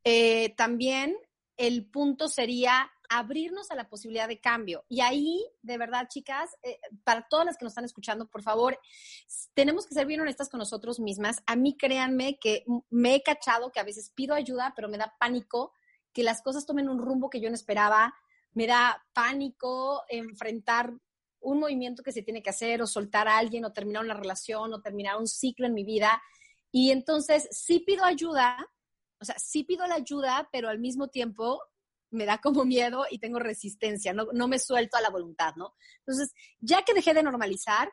eh, 0.03 0.53
también 0.55 1.15
el 1.57 1.85
punto 1.85 2.27
sería 2.27 2.89
abrirnos 3.09 3.71
a 3.71 3.75
la 3.75 3.89
posibilidad 3.89 4.27
de 4.27 4.39
cambio. 4.39 4.85
Y 4.87 5.01
ahí, 5.01 5.43
de 5.63 5.77
verdad, 5.77 6.07
chicas, 6.07 6.55
eh, 6.61 6.79
para 7.03 7.27
todas 7.27 7.45
las 7.45 7.57
que 7.57 7.65
nos 7.65 7.71
están 7.71 7.85
escuchando, 7.85 8.27
por 8.27 8.43
favor, 8.43 8.79
tenemos 9.55 9.87
que 9.87 9.95
ser 9.95 10.05
bien 10.05 10.21
honestas 10.21 10.47
con 10.47 10.59
nosotros 10.59 10.99
mismas. 10.99 11.41
A 11.47 11.55
mí, 11.55 11.75
créanme 11.75 12.37
que 12.39 12.63
me 12.89 13.15
he 13.15 13.23
cachado 13.23 13.71
que 13.71 13.79
a 13.79 13.83
veces 13.83 14.11
pido 14.15 14.35
ayuda, 14.35 14.73
pero 14.75 14.87
me 14.87 14.97
da 14.97 15.15
pánico 15.19 15.73
que 16.13 16.23
las 16.23 16.41
cosas 16.41 16.65
tomen 16.65 16.87
un 16.87 16.99
rumbo 16.99 17.29
que 17.29 17.41
yo 17.41 17.49
no 17.49 17.55
esperaba. 17.55 18.13
Me 18.53 18.67
da 18.67 19.03
pánico 19.13 20.03
enfrentar 20.07 20.93
un 21.41 21.59
movimiento 21.59 22.03
que 22.03 22.11
se 22.11 22.21
tiene 22.21 22.43
que 22.43 22.49
hacer 22.51 22.81
o 22.81 22.87
soltar 22.87 23.27
a 23.27 23.37
alguien 23.37 23.65
o 23.65 23.73
terminar 23.73 24.03
una 24.03 24.13
relación 24.13 24.73
o 24.73 24.81
terminar 24.81 25.17
un 25.17 25.27
ciclo 25.27 25.65
en 25.65 25.73
mi 25.73 25.83
vida. 25.83 26.21
Y 26.71 26.91
entonces 26.91 27.47
sí 27.51 27.79
pido 27.79 28.03
ayuda, 28.05 28.58
o 29.19 29.25
sea, 29.25 29.36
sí 29.39 29.63
pido 29.63 29.88
la 29.88 29.95
ayuda, 29.95 30.49
pero 30.51 30.69
al 30.69 30.79
mismo 30.79 31.08
tiempo 31.08 31.62
me 32.12 32.25
da 32.25 32.39
como 32.39 32.65
miedo 32.65 33.05
y 33.10 33.19
tengo 33.19 33.39
resistencia, 33.39 34.13
no, 34.13 34.27
no 34.34 34.47
me 34.47 34.60
suelto 34.60 34.97
a 34.97 35.01
la 35.01 35.10
voluntad, 35.10 35.55
¿no? 35.55 35.75
Entonces, 35.99 36.34
ya 36.60 36.84
que 36.84 36.93
dejé 36.93 37.13
de 37.13 37.23
normalizar, 37.23 37.91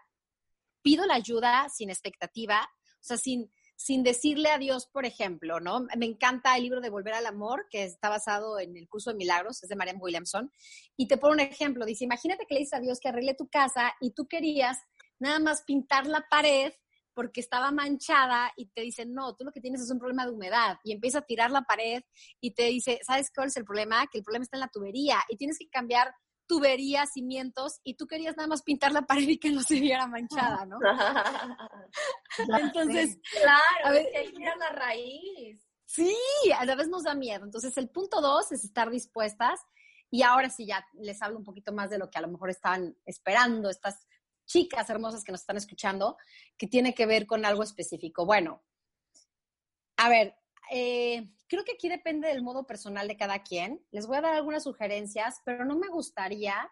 pido 0.83 1.05
la 1.07 1.15
ayuda 1.15 1.69
sin 1.69 1.91
expectativa, 1.91 2.63
o 2.63 3.03
sea, 3.03 3.17
sin, 3.17 3.51
sin 3.77 4.03
decirle 4.03 4.51
a 4.51 4.59
Dios, 4.59 4.87
por 4.87 5.05
ejemplo, 5.05 5.61
¿no? 5.61 5.87
Me 5.97 6.07
encanta 6.07 6.57
el 6.57 6.63
libro 6.63 6.81
de 6.81 6.91
Volver 6.91 7.15
al 7.15 7.27
Amor, 7.27 7.67
que 7.71 7.85
está 7.85 8.09
basado 8.09 8.59
en 8.59 8.77
el 8.77 8.89
curso 8.89 9.11
de 9.11 9.17
milagros, 9.17 9.63
es 9.63 9.69
de 9.69 9.77
Marianne 9.77 10.01
Williamson, 10.01 10.51
y 10.97 11.09
te 11.09 11.19
pone 11.19 11.35
un 11.35 11.41
ejemplo, 11.41 11.85
dice, 11.85 12.05
imagínate 12.05 12.47
que 12.47 12.55
le 12.55 12.61
dices 12.61 12.75
a 12.75 12.81
Dios 12.81 13.01
que 13.01 13.09
arregle 13.09 13.35
tu 13.35 13.49
casa 13.49 13.95
y 14.01 14.13
tú 14.13 14.27
querías 14.27 14.79
nada 15.19 15.39
más 15.39 15.63
pintar 15.63 16.07
la 16.07 16.27
pared 16.29 16.73
porque 17.17 17.41
estaba 17.41 17.71
manchada 17.71 18.53
y 18.59 18.67
te 18.67 18.83
dicen, 18.83 19.15
no, 19.15 19.35
tú 19.35 19.45
lo 19.45 19.51
que 19.51 19.63
tienes 19.63 19.81
es 19.81 19.91
un 19.91 19.99
problema 19.99 20.27
de 20.27 20.33
humedad 20.33 20.77
y 20.85 20.93
empieza 20.93 21.21
a 21.21 21.23
tirar 21.23 21.51
la 21.51 21.63
pared 21.63 22.03
y 22.43 22.53
te 22.53 22.65
dice, 22.65 23.01
¿sabes 23.03 23.31
cuál 23.35 23.49
es 23.49 23.57
el 23.57 23.65
problema? 23.65 24.07
Que 24.07 24.19
el 24.19 24.25
problema 24.25 24.43
está 24.43 24.59
en 24.59 24.61
la 24.61 24.69
tubería 24.69 25.25
y 25.31 25.39
tienes 25.39 25.59
que 25.59 25.67
cambiar 25.71 26.15
tuberías, 26.47 27.11
cimientos 27.15 27.81
y 27.85 27.95
tú 27.95 28.07
querías 28.07 28.37
nada 28.37 28.49
más 28.49 28.63
pintar 28.63 28.93
la 28.93 29.03
pared 29.07 29.27
y 29.27 29.39
que 29.39 29.51
no 29.51 29.63
se 29.63 29.81
viera 29.81 30.07
manchada, 30.07 30.67
¿no? 30.67 30.79
Entonces, 32.61 33.19
claro, 33.33 33.87
a 33.87 33.91
ver, 33.93 34.07
que 34.13 34.39
la 34.59 34.69
raíz. 34.69 35.67
Sí, 35.87 36.15
a 36.55 36.67
la 36.67 36.75
vez 36.75 36.89
nos 36.89 37.05
da 37.05 37.15
miedo. 37.15 37.47
Entonces, 37.47 37.75
el 37.79 37.89
punto 37.89 38.21
dos 38.21 38.53
es 38.53 38.63
estar 38.63 38.91
dispuestas 38.91 39.59
y 40.11 40.23
ahora 40.23 40.51
sí 40.51 40.67
ya 40.67 40.87
les 41.01 41.23
hablo 41.23 41.39
un 41.39 41.45
poquito 41.45 41.73
más 41.73 41.89
de 41.89 41.97
lo 41.97 42.11
que 42.11 42.19
a 42.19 42.21
lo 42.21 42.29
mejor 42.29 42.51
estaban 42.51 42.95
esperando 43.07 43.71
estas 43.71 44.07
chicas 44.47 44.89
hermosas 44.89 45.25
que 45.25 45.33
nos 45.33 45.43
están 45.43 45.57
escuchando, 45.57 46.17
que 46.57 46.67
tiene 46.67 46.95
que 46.95 47.07
ver 47.07 47.27
con 47.27 47.45
algo 47.45 47.63
específico. 47.63 48.25
Bueno, 48.25 48.65
a 49.97 50.09
ver, 50.09 50.37
eh, 50.71 51.31
creo 51.49 51.65
que 51.65 51.73
aquí 51.73 51.89
depende 51.89 52.29
del 52.29 52.43
modo 52.43 52.67
personal 52.67 53.09
de 53.09 53.17
cada 53.17 53.43
quien. 53.43 53.85
Les 53.91 54.07
voy 54.07 54.17
a 54.17 54.23
dar 54.23 54.35
algunas 54.35 54.65
sugerencias, 54.65 55.41
pero 55.45 55.65
no 55.65 55.77
me 55.77 55.89
gustaría 55.89 56.71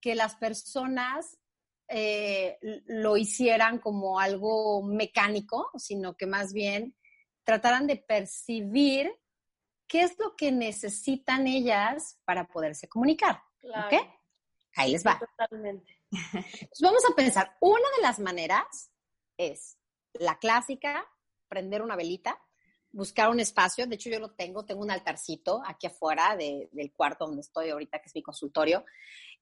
que 0.00 0.14
las 0.14 0.36
personas 0.36 1.38
eh, 1.88 2.58
lo 2.86 3.16
hicieran 3.16 3.78
como 3.78 4.18
algo 4.18 4.82
mecánico, 4.82 5.70
sino 5.76 6.16
que 6.16 6.26
más 6.26 6.52
bien 6.52 6.96
trataran 7.44 7.86
de 7.86 7.96
percibir 7.96 9.12
qué 9.86 10.02
es 10.02 10.18
lo 10.18 10.34
que 10.36 10.50
necesitan 10.50 11.46
ellas 11.46 12.18
para 12.24 12.48
poderse 12.48 12.88
comunicar. 12.88 13.40
¿Ok? 13.62 13.94
Ahí 14.74 14.92
les 14.92 15.06
va. 15.06 15.18
Totalmente. 15.18 15.95
Vamos 16.80 17.02
a 17.10 17.14
pensar, 17.14 17.56
una 17.60 17.88
de 17.96 18.02
las 18.02 18.18
maneras 18.18 18.90
es 19.36 19.78
la 20.14 20.38
clásica, 20.38 21.06
prender 21.48 21.82
una 21.82 21.96
velita, 21.96 22.40
buscar 22.90 23.28
un 23.28 23.40
espacio. 23.40 23.86
De 23.86 23.96
hecho, 23.96 24.10
yo 24.10 24.18
lo 24.18 24.32
tengo, 24.34 24.64
tengo 24.64 24.82
un 24.82 24.90
altarcito 24.90 25.62
aquí 25.66 25.86
afuera 25.86 26.36
del 26.36 26.92
cuarto 26.94 27.26
donde 27.26 27.42
estoy 27.42 27.70
ahorita, 27.70 28.00
que 28.00 28.08
es 28.08 28.14
mi 28.14 28.22
consultorio. 28.22 28.84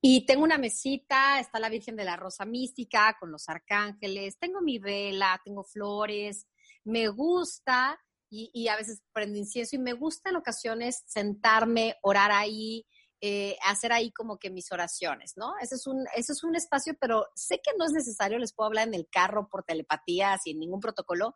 Y 0.01 0.27
tengo 0.27 0.43
una 0.43 0.59
mesita, 0.59 1.39
está 1.41 1.59
la 1.59 1.69
Virgen 1.69 1.97
de 1.97 2.05
la 2.05 2.17
Rosa 2.17 2.45
Mística 2.45 3.17
con 3.19 3.31
los 3.31 3.49
arcángeles, 3.49 4.39
tengo 4.39 4.61
mi 4.61 4.79
vela, 4.79 5.41
tengo 5.45 5.65
flores, 5.65 6.47
me 6.85 7.09
gusta 7.09 7.99
y, 8.31 8.67
a 8.69 8.77
veces 8.77 9.03
prendo 9.13 9.39
incienso 9.39 9.77
y 9.77 9.79
me 9.79 9.93
gusta 9.93 10.31
en 10.31 10.37
ocasiones 10.37 11.05
sentarme, 11.07 11.97
orar 12.03 12.33
ahí, 12.33 12.85
eh, 13.27 13.57
hacer 13.63 13.91
ahí 13.91 14.13
como 14.13 14.39
que 14.39 14.51
mis 14.51 14.71
oraciones, 14.71 15.33
¿no? 15.39 15.55
Ese 15.59 15.77
es, 15.77 15.87
un, 15.87 16.05
ese 16.15 16.35
es 16.35 16.45
un 16.45 16.57
espacio, 16.57 16.95
pero 17.01 17.27
sé 17.35 17.59
que 17.65 17.71
no 17.79 17.87
es 17.87 17.93
necesario, 17.93 18.39
les 18.39 18.53
puedo 18.53 18.67
hablar 18.67 18.87
en 18.87 18.93
el 18.93 19.09
carro 19.11 19.49
por 19.49 19.65
telepatía, 19.65 20.37
sin 20.37 20.59
ningún 20.61 20.79
protocolo, 20.79 21.35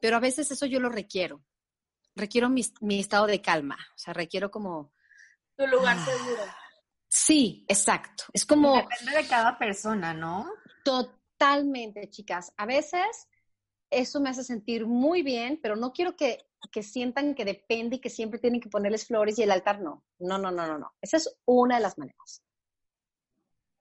pero 0.00 0.16
a 0.16 0.18
veces 0.20 0.50
eso 0.50 0.66
yo 0.66 0.80
lo 0.80 0.88
requiero. 0.88 1.44
Requiero 2.16 2.48
mi, 2.48 2.62
mi 2.80 2.98
estado 2.98 3.28
de 3.28 3.40
calma, 3.40 3.78
o 3.94 3.98
sea, 3.98 4.14
requiero 4.14 4.50
como... 4.50 4.92
Tu 5.56 5.64
lugar 5.68 5.96
ah, 5.96 6.04
seguro. 6.04 6.42
Sí, 7.06 7.64
exacto. 7.68 8.24
Es 8.32 8.44
como... 8.44 8.74
Depende 8.74 9.22
de 9.22 9.28
cada 9.28 9.56
persona, 9.56 10.12
¿no? 10.12 10.50
Totalmente, 10.84 12.10
chicas. 12.10 12.52
A 12.56 12.66
veces 12.66 13.28
eso 13.94 14.20
me 14.20 14.30
hace 14.30 14.44
sentir 14.44 14.86
muy 14.86 15.22
bien, 15.22 15.58
pero 15.62 15.76
no 15.76 15.92
quiero 15.92 16.16
que, 16.16 16.46
sientan 16.82 17.34
que 17.34 17.44
depende 17.44 17.96
y 17.96 18.00
que 18.00 18.10
siempre 18.10 18.38
tienen 18.38 18.60
que 18.60 18.68
ponerles 18.68 19.06
flores 19.06 19.38
y 19.38 19.42
el 19.42 19.50
altar 19.50 19.80
no. 19.80 20.04
No, 20.18 20.38
no, 20.38 20.50
no, 20.50 20.66
no, 20.66 20.78
no. 20.78 20.92
Esa 21.00 21.16
es 21.18 21.38
una 21.44 21.76
de 21.76 21.82
las 21.82 21.98
maneras. 21.98 22.42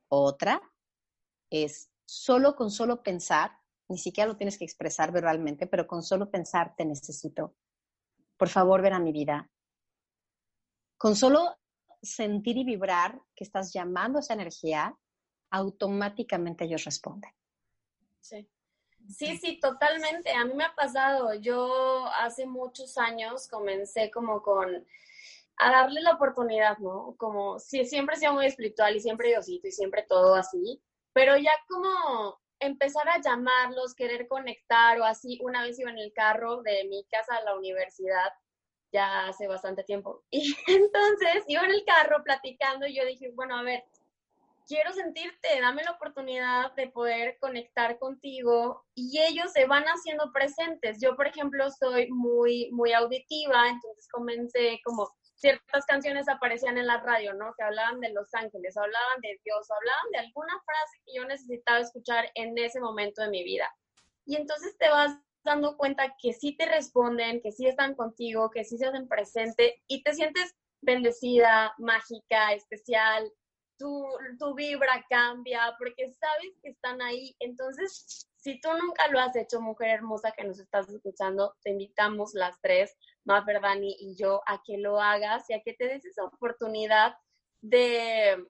Otra 0.10 0.62
es 1.50 1.90
solo 2.06 2.56
con 2.56 2.70
solo 2.70 3.02
pensar, 3.02 3.52
ni 3.90 3.98
siquiera 3.98 4.28
lo 4.28 4.38
tienes 4.38 4.58
que 4.58 4.66
expresar 4.66 5.12
verbalmente, 5.12 5.68
pero 5.68 5.88
con 5.88 6.04
solo 6.04 6.30
pensar 6.30 6.76
te 6.76 6.86
necesito. 6.86 7.56
Por 8.38 8.50
favor, 8.50 8.82
ven 8.82 8.94
a 8.94 9.00
mi 9.00 9.12
vida. 9.12 9.50
Con 10.98 11.16
solo 11.16 11.58
sentir 12.02 12.58
y 12.58 12.64
vibrar 12.64 13.22
que 13.36 13.44
estás 13.44 13.74
llamando 13.74 14.20
esa 14.20 14.34
energía, 14.34 14.98
automáticamente 15.50 16.66
ellos 16.66 16.84
responden. 16.84 17.32
Sí. 18.20 18.48
Sí, 19.10 19.38
sí, 19.38 19.60
totalmente. 19.60 20.32
A 20.32 20.46
mí 20.46 20.54
me 20.54 20.64
ha 20.66 20.74
pasado. 20.76 21.34
Yo 21.36 22.06
hace 22.08 22.46
muchos 22.46 22.98
años 22.98 23.48
comencé 23.48 24.10
como 24.12 24.42
con 24.42 24.86
a 25.58 25.72
darle 25.72 26.02
la 26.02 26.14
oportunidad, 26.14 26.78
¿no? 26.80 27.16
Como 27.18 27.60
si 27.60 27.86
siempre 27.86 28.16
he 28.16 28.20
sido 28.20 28.34
muy 28.34 28.46
espiritual 28.46 28.96
y 28.96 29.00
siempre 29.02 29.30
Diosito 29.30 29.68
y 29.68 29.72
siempre 29.72 30.04
todo 30.04 30.36
así, 30.36 30.82
pero 31.14 31.38
ya 31.38 31.52
como 31.70 32.40
empezar 32.60 33.08
a 33.10 33.22
llamarlos, 33.22 33.94
querer 33.96 34.28
conectar 34.28 35.00
o 35.00 35.06
así, 35.06 35.40
una 35.44 35.64
vez 35.64 35.78
iba 35.80 35.92
en 35.92 36.00
el 36.00 36.14
carro 36.14 36.62
de 36.64 36.86
mi 36.90 37.06
casa 37.06 37.36
a 37.36 37.44
la 37.44 37.56
universidad, 37.56 38.32
ya 38.92 39.28
hace 39.28 39.48
bastante 39.48 39.84
tiempo, 39.84 40.24
y 40.32 40.56
entonces 40.68 41.44
iba 41.48 41.64
en 41.66 41.72
el 41.72 41.84
carro 41.86 42.24
platicando 42.24 42.88
y 42.88 42.96
yo 42.96 43.06
dije, 43.06 43.32
bueno, 43.36 43.58
a 43.58 43.64
ver, 43.64 43.84
quiero 44.68 44.92
sentirte, 44.94 45.62
dame 45.62 45.84
la 45.84 45.92
oportunidad 45.92 46.74
de 46.74 46.90
poder 46.90 47.38
conectar 47.40 47.98
contigo 48.00 48.86
y 48.96 49.20
ellos 49.20 49.52
se 49.52 49.66
van 49.66 49.84
haciendo 49.86 50.32
presentes. 50.32 51.00
Yo, 51.02 51.16
por 51.16 51.28
ejemplo, 51.28 51.70
soy 51.72 52.10
muy, 52.10 52.70
muy 52.72 52.94
auditiva, 52.94 53.68
entonces 53.70 54.08
comencé 54.12 54.80
como 54.84 55.10
ciertas 55.36 55.86
canciones 55.86 56.30
aparecían 56.30 56.78
en 56.78 56.88
la 56.88 57.02
radio, 57.02 57.34
¿no? 57.34 57.54
Que 57.58 57.64
hablaban 57.64 58.00
de 58.00 58.14
los 58.14 58.34
ángeles, 58.34 58.78
hablaban 58.78 59.22
de 59.22 59.40
Dios, 59.44 59.68
hablaban 59.70 60.12
de 60.12 60.20
alguna 60.20 60.54
frase 60.66 61.02
que 61.06 61.14
yo 61.16 61.26
necesitaba 61.26 61.80
escuchar 61.80 62.32
en 62.36 62.58
ese 62.58 62.80
momento 62.80 63.22
de 63.22 63.30
mi 63.30 63.44
vida. 63.44 63.70
Y 64.26 64.38
entonces 64.38 64.78
te 64.78 64.88
vas 64.88 65.18
dando 65.44 65.76
cuenta 65.76 66.16
que 66.22 66.34
sí 66.34 66.56
te 66.56 66.66
responden, 66.66 67.42
que 67.42 67.52
sí 67.52 67.68
están 67.68 67.96
contigo, 67.96 68.50
que 68.50 68.64
sí 68.64 68.78
se 68.78 68.86
hacen 68.86 69.08
presente 69.08 69.82
y 69.88 70.02
te 70.04 70.14
sientes 70.14 70.56
bendecida, 70.82 71.74
mágica, 71.78 72.54
especial, 72.54 73.32
tu, 73.78 74.54
vibra 74.56 75.06
cambia, 75.10 75.76
porque 75.78 76.12
sabes 76.12 76.54
que 76.62 76.70
están 76.70 77.02
ahí. 77.02 77.36
Entonces, 77.40 78.28
si 78.38 78.60
tú 78.60 78.70
nunca 78.74 79.08
lo 79.10 79.20
has 79.20 79.36
hecho, 79.36 79.62
mujer 79.62 79.90
hermosa 79.90 80.32
que 80.32 80.44
nos 80.44 80.60
estás 80.60 80.90
escuchando, 80.90 81.56
te 81.64 81.72
invitamos 81.72 82.34
las 82.34 82.60
tres, 82.62 82.96
Maffer, 83.26 83.62
Dani 83.62 83.96
y 84.00 84.16
yo, 84.16 84.42
a 84.48 84.62
que 84.64 84.78
lo 84.78 85.00
hagas 85.00 85.50
y 85.50 85.54
a 85.54 85.62
que 85.62 85.74
te 85.74 85.88
des 85.88 86.06
esa 86.06 86.24
oportunidad 86.24 87.16
de, 87.62 88.46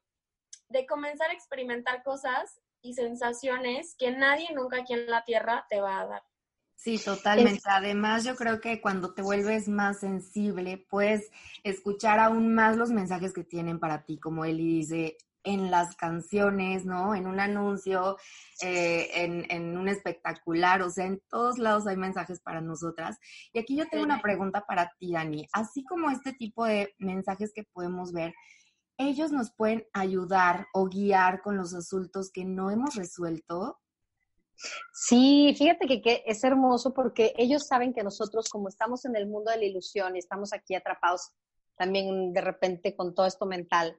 de 0.69 0.85
comenzar 0.87 1.29
a 1.29 1.33
experimentar 1.33 2.03
cosas 2.03 2.59
y 2.81 2.93
sensaciones 2.93 3.95
que 3.97 4.11
nadie 4.11 4.49
nunca 4.53 4.81
aquí 4.81 4.93
en 4.93 5.09
la 5.09 5.23
Tierra 5.23 5.65
te 5.69 5.79
va 5.79 6.01
a 6.01 6.07
dar. 6.07 6.23
Sí, 6.83 6.99
totalmente. 6.99 7.61
Además, 7.63 8.25
yo 8.25 8.35
creo 8.35 8.59
que 8.59 8.81
cuando 8.81 9.13
te 9.13 9.21
vuelves 9.21 9.69
más 9.69 10.01
sensible, 10.01 10.85
puedes 10.89 11.31
escuchar 11.63 12.19
aún 12.19 12.53
más 12.53 12.75
los 12.75 12.89
mensajes 12.89 13.31
que 13.31 13.45
tienen 13.45 13.79
para 13.79 14.03
ti, 14.03 14.19
como 14.19 14.43
Eli 14.43 14.79
dice, 14.79 15.17
en 15.45 15.71
las 15.71 15.95
canciones, 15.95 16.85
¿no? 16.85 17.15
En 17.15 17.25
un 17.25 17.39
anuncio, 17.39 18.17
eh, 18.61 19.09
en, 19.15 19.45
en, 19.49 19.77
un 19.77 19.87
espectacular, 19.87 20.81
o 20.81 20.89
sea, 20.89 21.05
en 21.05 21.21
todos 21.29 21.57
lados 21.57 21.87
hay 21.87 21.95
mensajes 21.95 22.41
para 22.41 22.59
nosotras. 22.59 23.17
Y 23.53 23.59
aquí 23.59 23.77
yo 23.77 23.87
tengo 23.87 24.03
una 24.03 24.21
pregunta 24.21 24.65
para 24.65 24.91
ti, 24.99 25.13
Dani. 25.13 25.47
Así 25.53 25.85
como 25.85 26.09
este 26.09 26.33
tipo 26.33 26.65
de 26.65 26.93
mensajes 26.97 27.53
que 27.55 27.63
podemos 27.63 28.11
ver, 28.11 28.33
ellos 28.97 29.31
nos 29.31 29.53
pueden 29.53 29.85
ayudar 29.93 30.67
o 30.73 30.89
guiar 30.89 31.41
con 31.41 31.55
los 31.55 31.73
asuntos 31.73 32.29
que 32.29 32.43
no 32.43 32.71
hemos 32.71 32.95
resuelto. 32.95 33.79
Sí, 34.93 35.53
fíjate 35.57 36.01
que, 36.01 36.23
es 36.25 36.43
hermoso 36.43 36.93
porque 36.93 37.33
ellos 37.37 37.67
saben 37.67 37.93
que 37.93 38.03
nosotros, 38.03 38.49
como 38.49 38.69
estamos 38.69 39.05
en 39.05 39.15
el 39.15 39.27
mundo 39.27 39.51
de 39.51 39.57
la 39.57 39.65
ilusión 39.65 40.15
y 40.15 40.19
estamos 40.19 40.53
aquí 40.53 40.75
atrapados 40.75 41.31
también 41.75 42.33
de 42.33 42.41
repente 42.41 42.95
con 42.95 43.13
todo 43.13 43.25
esto 43.25 43.45
mental, 43.45 43.97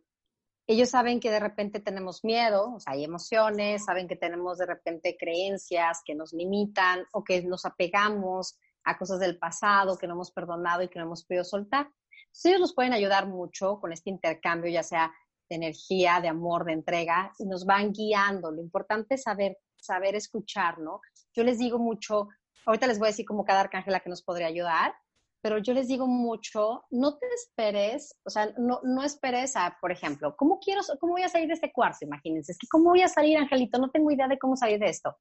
ellos 0.66 0.88
saben 0.88 1.20
que 1.20 1.30
de 1.30 1.40
repente 1.40 1.80
tenemos 1.80 2.24
miedo, 2.24 2.74
o 2.74 2.80
sea, 2.80 2.94
hay 2.94 3.04
emociones, 3.04 3.84
saben 3.84 4.08
que 4.08 4.16
tenemos 4.16 4.56
de 4.56 4.66
repente 4.66 5.16
creencias 5.18 6.00
que 6.04 6.14
nos 6.14 6.32
limitan 6.32 7.04
o 7.12 7.22
que 7.22 7.42
nos 7.42 7.66
apegamos 7.66 8.58
a 8.84 8.96
cosas 8.96 9.18
del 9.20 9.38
pasado 9.38 9.98
que 9.98 10.06
no 10.06 10.14
hemos 10.14 10.30
perdonado 10.30 10.82
y 10.82 10.88
que 10.88 10.98
no 10.98 11.06
hemos 11.06 11.24
podido 11.24 11.44
soltar. 11.44 11.86
Entonces, 11.86 12.44
ellos 12.46 12.60
nos 12.60 12.74
pueden 12.74 12.92
ayudar 12.92 13.28
mucho 13.28 13.78
con 13.80 13.92
este 13.92 14.10
intercambio, 14.10 14.70
ya 14.70 14.82
sea 14.82 15.12
de 15.48 15.56
energía, 15.56 16.20
de 16.20 16.28
amor, 16.28 16.64
de 16.64 16.72
entrega, 16.72 17.32
y 17.38 17.46
nos 17.46 17.66
van 17.66 17.92
guiando. 17.92 18.50
Lo 18.50 18.62
importante 18.62 19.16
es 19.16 19.22
saber 19.22 19.58
saber 19.84 20.14
escuchar, 20.14 20.78
¿no? 20.78 21.00
Yo 21.34 21.44
les 21.44 21.58
digo 21.58 21.78
mucho, 21.78 22.28
ahorita 22.66 22.86
les 22.86 22.98
voy 22.98 23.08
a 23.08 23.10
decir 23.10 23.26
como 23.26 23.44
cada 23.44 23.60
arcángel 23.60 24.00
que 24.02 24.10
nos 24.10 24.22
podría 24.22 24.46
ayudar, 24.46 24.94
pero 25.42 25.58
yo 25.58 25.74
les 25.74 25.88
digo 25.88 26.06
mucho, 26.06 26.84
no 26.90 27.18
te 27.18 27.26
esperes, 27.34 28.18
o 28.24 28.30
sea, 28.30 28.50
no, 28.56 28.80
no 28.82 29.02
esperes 29.02 29.56
a, 29.56 29.76
por 29.78 29.92
ejemplo, 29.92 30.34
¿cómo 30.36 30.58
quiero, 30.58 30.80
cómo 30.98 31.12
voy 31.12 31.22
a 31.22 31.28
salir 31.28 31.48
de 31.48 31.54
este 31.54 31.70
cuarzo? 31.70 32.06
Imagínense, 32.06 32.52
es 32.52 32.58
que 32.58 32.66
¿cómo 32.66 32.90
voy 32.90 33.02
a 33.02 33.08
salir, 33.08 33.36
Angelito? 33.36 33.78
No 33.78 33.90
tengo 33.90 34.10
idea 34.10 34.26
de 34.26 34.38
cómo 34.38 34.56
salir 34.56 34.78
de 34.78 34.88
esto. 34.88 35.18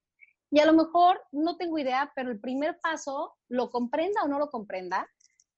Y 0.50 0.60
a 0.60 0.66
lo 0.66 0.74
mejor 0.74 1.20
no 1.34 1.58
tengo 1.58 1.78
idea, 1.78 2.12
pero 2.16 2.32
el 2.32 2.40
primer 2.40 2.80
paso, 2.80 3.36
lo 3.50 3.70
comprenda 3.70 4.24
o 4.24 4.28
no 4.30 4.40
lo 4.40 4.50
comprenda, 4.50 5.06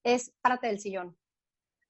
es 0.03 0.33
párate 0.41 0.67
del 0.67 0.79
sillón. 0.79 1.15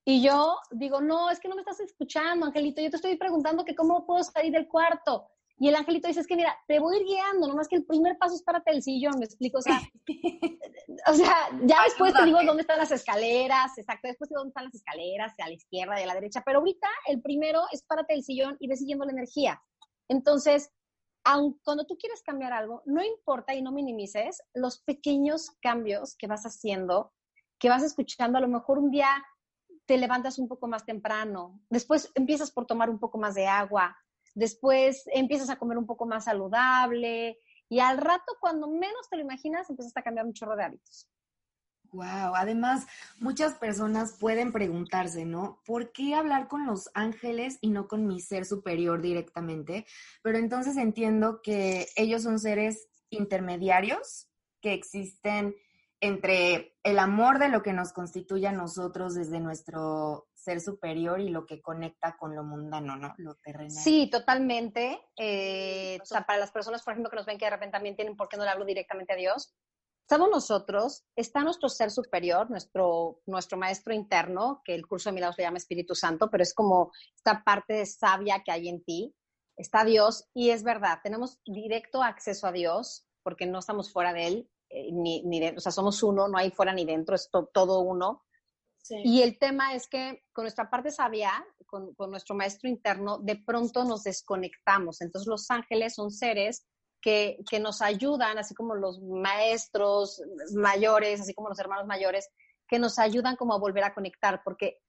Y 0.04 0.22
yo 0.22 0.58
digo, 0.72 1.02
no, 1.02 1.32
es 1.32 1.40
que 1.40 1.48
no 1.48 1.56
me 1.56 1.62
estás 1.62 1.80
escuchando, 1.80 2.46
Angelito, 2.46 2.82
yo 2.82 2.90
te 2.90 2.98
estoy 2.98 3.16
preguntando 3.16 3.64
que 3.64 3.74
cómo 3.74 4.06
puedo 4.06 4.24
salir 4.24 4.52
del 4.52 4.68
cuarto. 4.68 5.30
Y 5.58 5.70
el 5.70 5.76
angelito 5.76 6.08
dice, 6.08 6.20
es 6.20 6.28
que 6.28 6.36
mira, 6.36 6.54
te 6.68 6.80
voy 6.80 6.96
a 6.96 7.00
ir 7.00 7.06
guiando, 7.06 7.48
nomás 7.48 7.70
que 7.70 7.78
el 7.78 7.86
primer 7.86 8.18
paso 8.18 8.36
es 8.36 8.44
párate 8.44 8.72
del 8.72 8.84
sillón, 8.84 9.20
me 9.20 9.26
explico, 9.26 9.60
o 9.60 9.62
sea, 9.62 9.80
o 11.08 11.14
sea, 11.14 11.50
ya 11.64 11.78
después 11.86 12.14
te 12.14 12.26
digo 12.26 12.40
dónde 12.44 12.62
están 12.62 12.78
las 12.78 12.92
escaleras, 12.92 13.78
exacto, 13.78 14.10
después 14.10 14.28
te 14.28 14.34
digo 14.34 14.42
dónde 14.42 14.50
están 14.50 14.66
las 14.66 14.76
escaleras, 14.76 15.34
a 15.40 15.48
la 15.48 15.54
izquierda 15.54 16.00
y 16.00 16.04
a 16.04 16.08
la 16.08 16.14
derecha, 16.14 16.44
pero 16.46 16.60
ahorita 16.60 16.90
el 17.08 17.22
primero 17.22 17.62
es 17.72 17.84
párate 17.84 18.14
del 18.14 18.24
sillón 18.24 18.58
y 18.60 18.68
ve 18.68 18.76
siguiendo 18.76 19.06
la 19.06 19.14
energía. 19.14 19.62
Entonces, 20.10 20.72
aun 21.24 21.58
cuando 21.64 21.86
tú 21.86 21.98
quieres 21.98 22.22
cambiar 22.22 22.52
algo, 22.52 22.84
no 22.86 23.02
importa 23.02 23.56
y 23.56 23.62
no 23.62 23.72
minimices 23.72 24.44
los 24.54 24.80
pequeños 24.80 25.52
cambios 25.62 26.16
que 26.18 26.28
vas 26.28 26.44
haciendo, 26.44 27.14
que 27.60 27.70
vas 27.70 27.82
escuchando, 27.84 28.38
a 28.38 28.42
lo 28.42 28.50
mejor 28.50 28.78
un 28.78 28.92
día 28.92 29.10
te 29.86 29.98
levantas 29.98 30.38
un 30.38 30.48
poco 30.48 30.68
más 30.68 30.86
temprano, 30.86 31.62
después 31.70 32.12
empiezas 32.16 32.52
por 32.52 32.66
tomar 32.66 32.90
un 32.90 33.00
poco 33.00 33.18
más 33.18 33.36
de 33.36 33.48
agua, 33.48 33.96
después 34.36 35.04
empiezas 35.14 35.50
a 35.50 35.56
comer 35.56 35.78
un 35.78 35.88
poco 35.88 36.06
más 36.06 36.26
saludable 36.26 37.40
y 37.68 37.80
al 37.80 37.98
rato, 37.98 38.38
cuando 38.40 38.68
menos 38.68 39.10
te 39.10 39.16
lo 39.16 39.24
imaginas, 39.24 39.70
empiezas 39.70 39.98
a 39.98 40.04
cambiar 40.04 40.28
un 40.28 40.34
chorro 40.34 40.56
de 40.56 40.66
hábitos. 40.66 41.10
Wow, 41.92 42.36
además 42.36 42.86
muchas 43.20 43.54
personas 43.54 44.18
pueden 44.20 44.52
preguntarse, 44.52 45.24
¿no? 45.24 45.62
¿Por 45.66 45.94
qué 45.94 46.14
hablar 46.14 46.48
con 46.50 46.66
los 46.66 46.90
ángeles 46.94 47.58
y 47.62 47.70
no 47.70 47.88
con 47.88 48.06
mi 48.06 48.20
ser 48.20 48.46
superior 48.46 49.02
directamente? 49.02 49.86
Pero 50.22 50.38
entonces 50.38 50.76
entiendo 50.76 51.42
que 51.42 51.88
ellos 51.96 52.24
son 52.24 52.40
seres 52.40 52.90
intermediarios 53.10 54.28
que 54.62 54.74
existen 54.74 55.56
entre 56.06 56.76
el 56.84 57.00
amor 57.00 57.40
de 57.40 57.50
lo 57.50 57.64
que 57.64 57.74
nos 57.74 57.94
constituye 57.94 58.48
a 58.48 58.52
nosotros 58.52 59.16
desde 59.16 59.40
nuestro 59.40 60.28
ser 60.34 60.62
superior 60.62 61.20
y 61.20 61.30
lo 61.30 61.46
que 61.46 61.62
conecta 61.62 62.16
con 62.18 62.36
lo 62.36 62.44
mundano, 62.44 62.96
¿no? 62.96 63.14
Lo 63.18 63.36
terrenal. 63.36 63.72
Sí, 63.72 64.10
totalmente. 64.12 65.02
Eh, 65.18 65.98
o 66.02 66.06
sea, 66.06 66.26
para 66.26 66.40
las 66.40 66.52
personas, 66.52 66.84
por 66.84 66.94
ejemplo, 66.94 67.10
que 67.10 67.16
nos 67.16 67.26
ven 67.26 67.40
que 67.40 67.46
de 67.46 67.52
repente 67.52 67.74
también 67.74 67.96
tienen, 67.96 68.16
¿por 68.16 68.30
qué 68.30 68.38
no 68.38 68.44
le 68.44 68.52
hablo 68.52 68.66
directamente 68.66 69.14
a 69.14 69.16
Dios? 69.16 69.56
Estamos 70.04 70.30
nosotros, 70.30 71.04
está 71.16 71.42
nuestro 71.42 71.68
ser 71.68 71.90
superior, 71.90 72.52
nuestro, 72.52 73.22
nuestro 73.26 73.58
maestro 73.58 73.92
interno, 73.92 74.62
que 74.64 74.76
el 74.76 74.86
curso 74.86 75.10
de 75.10 75.16
milagros 75.16 75.36
se 75.38 75.42
llama 75.42 75.58
Espíritu 75.58 75.96
Santo, 75.96 76.30
pero 76.30 76.44
es 76.44 76.54
como 76.54 76.92
esta 77.16 77.44
parte 77.44 77.84
sabia 77.88 78.44
que 78.44 78.52
hay 78.52 78.70
en 78.70 78.84
ti. 78.84 79.16
Está 79.58 79.84
Dios 79.84 80.30
y 80.36 80.52
es 80.52 80.62
verdad, 80.62 81.00
tenemos 81.02 81.40
directo 81.44 82.04
acceso 82.04 82.46
a 82.46 82.52
Dios 82.52 83.08
porque 83.24 83.48
no 83.48 83.58
estamos 83.58 83.92
fuera 83.92 84.14
de 84.14 84.28
Él, 84.28 84.50
eh, 84.76 84.92
ni, 84.92 85.24
ni 85.24 85.48
o 85.48 85.60
sea, 85.60 85.72
somos 85.72 86.04
uno, 86.04 86.28
no 86.28 86.38
hay 86.38 86.52
fuera 86.52 86.74
ni 86.74 86.84
dentro, 86.84 87.16
es 87.16 87.30
todo 87.54 87.80
uno. 87.80 88.26
Y 88.90 89.22
el 89.24 89.40
tema 89.40 89.74
es 89.74 89.88
que 89.88 90.24
con 90.32 90.44
nuestra 90.44 90.70
parte 90.70 90.92
sabia, 90.92 91.32
con, 91.66 91.96
con, 91.96 92.12
nuestro 92.12 92.36
maestro 92.36 92.70
interno, 92.70 93.18
de 93.18 93.38
pronto 93.38 93.84
nos 93.84 94.04
desconectamos. 94.04 95.02
Entonces 95.02 95.28
los 95.28 95.50
ángeles 95.50 95.96
son 95.96 96.12
seres 96.12 96.68
que, 97.02 97.40
que, 97.50 97.60
nos 97.60 97.82
ayudan, 97.82 98.38
así 98.38 98.54
como 98.54 98.76
los 98.76 99.02
maestros 99.02 100.22
mayores, 100.54 101.22
así 101.22 101.34
como 101.34 101.50
los 101.50 101.58
hermanos 101.58 101.88
mayores, 101.88 102.30
que 102.68 102.78
nos 102.78 103.00
ayudan 103.00 103.38
como 103.38 103.56
a 103.56 103.60
volver 103.60 103.86
a 103.86 103.94
conectar, 103.94 104.42
porque 104.44 104.82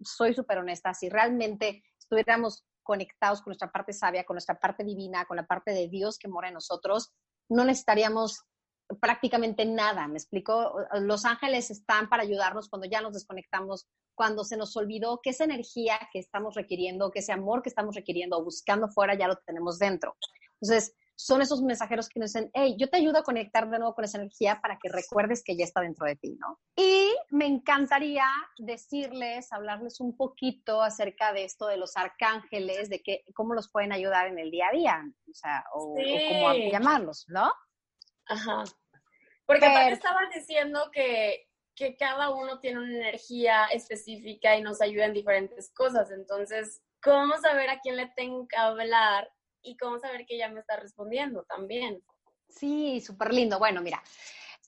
soy 0.00 0.34
súper 0.34 0.58
honesta, 0.58 0.94
si 0.94 1.08
realmente 1.08 1.82
estuviéramos 1.98 2.64
conectados 2.82 3.40
con 3.40 3.50
nuestra 3.50 3.70
parte 3.70 3.92
sabia, 3.92 4.24
con 4.24 4.34
nuestra 4.34 4.58
parte 4.58 4.84
divina, 4.84 5.24
con 5.24 5.36
la 5.36 5.46
parte 5.46 5.72
de 5.72 5.88
Dios 5.88 6.18
que 6.18 6.28
mora 6.28 6.48
en 6.48 6.54
nosotros, 6.54 7.12
no 7.48 7.64
necesitaríamos 7.64 8.44
prácticamente 9.00 9.64
nada, 9.64 10.08
¿me 10.08 10.18
explico? 10.18 10.76
Los 11.00 11.24
ángeles 11.24 11.70
están 11.70 12.08
para 12.08 12.22
ayudarnos 12.22 12.68
cuando 12.68 12.88
ya 12.88 13.00
nos 13.00 13.14
desconectamos, 13.14 13.86
cuando 14.14 14.44
se 14.44 14.56
nos 14.56 14.76
olvidó 14.76 15.20
que 15.22 15.30
esa 15.30 15.44
energía 15.44 15.98
que 16.12 16.18
estamos 16.18 16.54
requiriendo, 16.54 17.10
que 17.10 17.20
ese 17.20 17.32
amor 17.32 17.62
que 17.62 17.68
estamos 17.68 17.94
requiriendo 17.94 18.38
o 18.38 18.44
buscando 18.44 18.88
fuera, 18.88 19.14
ya 19.14 19.28
lo 19.28 19.36
tenemos 19.36 19.78
dentro. 19.78 20.16
Entonces, 20.60 20.94
son 21.16 21.40
esos 21.42 21.62
mensajeros 21.62 22.08
que 22.08 22.18
nos 22.18 22.32
dicen, 22.32 22.50
hey, 22.54 22.74
yo 22.78 22.88
te 22.88 22.96
ayudo 22.96 23.18
a 23.18 23.22
conectar 23.22 23.68
de 23.68 23.78
nuevo 23.78 23.94
con 23.94 24.04
esa 24.04 24.18
energía 24.18 24.60
para 24.60 24.78
que 24.78 24.88
recuerdes 24.88 25.42
que 25.44 25.56
ya 25.56 25.64
está 25.64 25.80
dentro 25.80 26.06
de 26.06 26.16
ti, 26.16 26.36
¿no? 26.40 26.58
Y 26.76 27.14
me 27.30 27.46
encantaría 27.46 28.26
decirles, 28.58 29.52
hablarles 29.52 30.00
un 30.00 30.16
poquito 30.16 30.82
acerca 30.82 31.32
de 31.32 31.44
esto 31.44 31.66
de 31.66 31.76
los 31.76 31.96
arcángeles, 31.96 32.88
de 32.90 33.02
que, 33.02 33.24
cómo 33.34 33.54
los 33.54 33.70
pueden 33.70 33.92
ayudar 33.92 34.26
en 34.26 34.38
el 34.38 34.50
día 34.50 34.68
a 34.68 34.76
día, 34.76 35.04
o 35.30 35.34
sea, 35.34 35.64
o, 35.74 35.94
cómo 35.94 36.54
llamarlos, 36.70 37.26
¿no? 37.28 37.52
Ajá. 38.26 38.64
Porque 39.52 39.66
Pero, 39.74 39.94
estabas 39.94 40.30
diciendo 40.34 40.90
que, 40.92 41.48
que 41.74 41.96
cada 41.96 42.30
uno 42.30 42.60
tiene 42.60 42.80
una 42.80 42.96
energía 42.96 43.66
específica 43.66 44.56
y 44.56 44.62
nos 44.62 44.80
ayuda 44.80 45.06
en 45.06 45.12
diferentes 45.12 45.72
cosas, 45.72 46.10
entonces, 46.10 46.82
¿cómo 47.02 47.36
saber 47.38 47.70
a 47.70 47.80
quién 47.80 47.96
le 47.96 48.06
tengo 48.16 48.46
que 48.48 48.56
hablar 48.56 49.28
y 49.62 49.76
cómo 49.76 49.98
saber 49.98 50.26
que 50.26 50.34
ella 50.34 50.48
me 50.48 50.60
está 50.60 50.76
respondiendo 50.76 51.44
también. 51.44 52.02
Sí, 52.48 53.00
súper 53.00 53.32
lindo. 53.32 53.58
Bueno, 53.58 53.80
mira, 53.80 54.02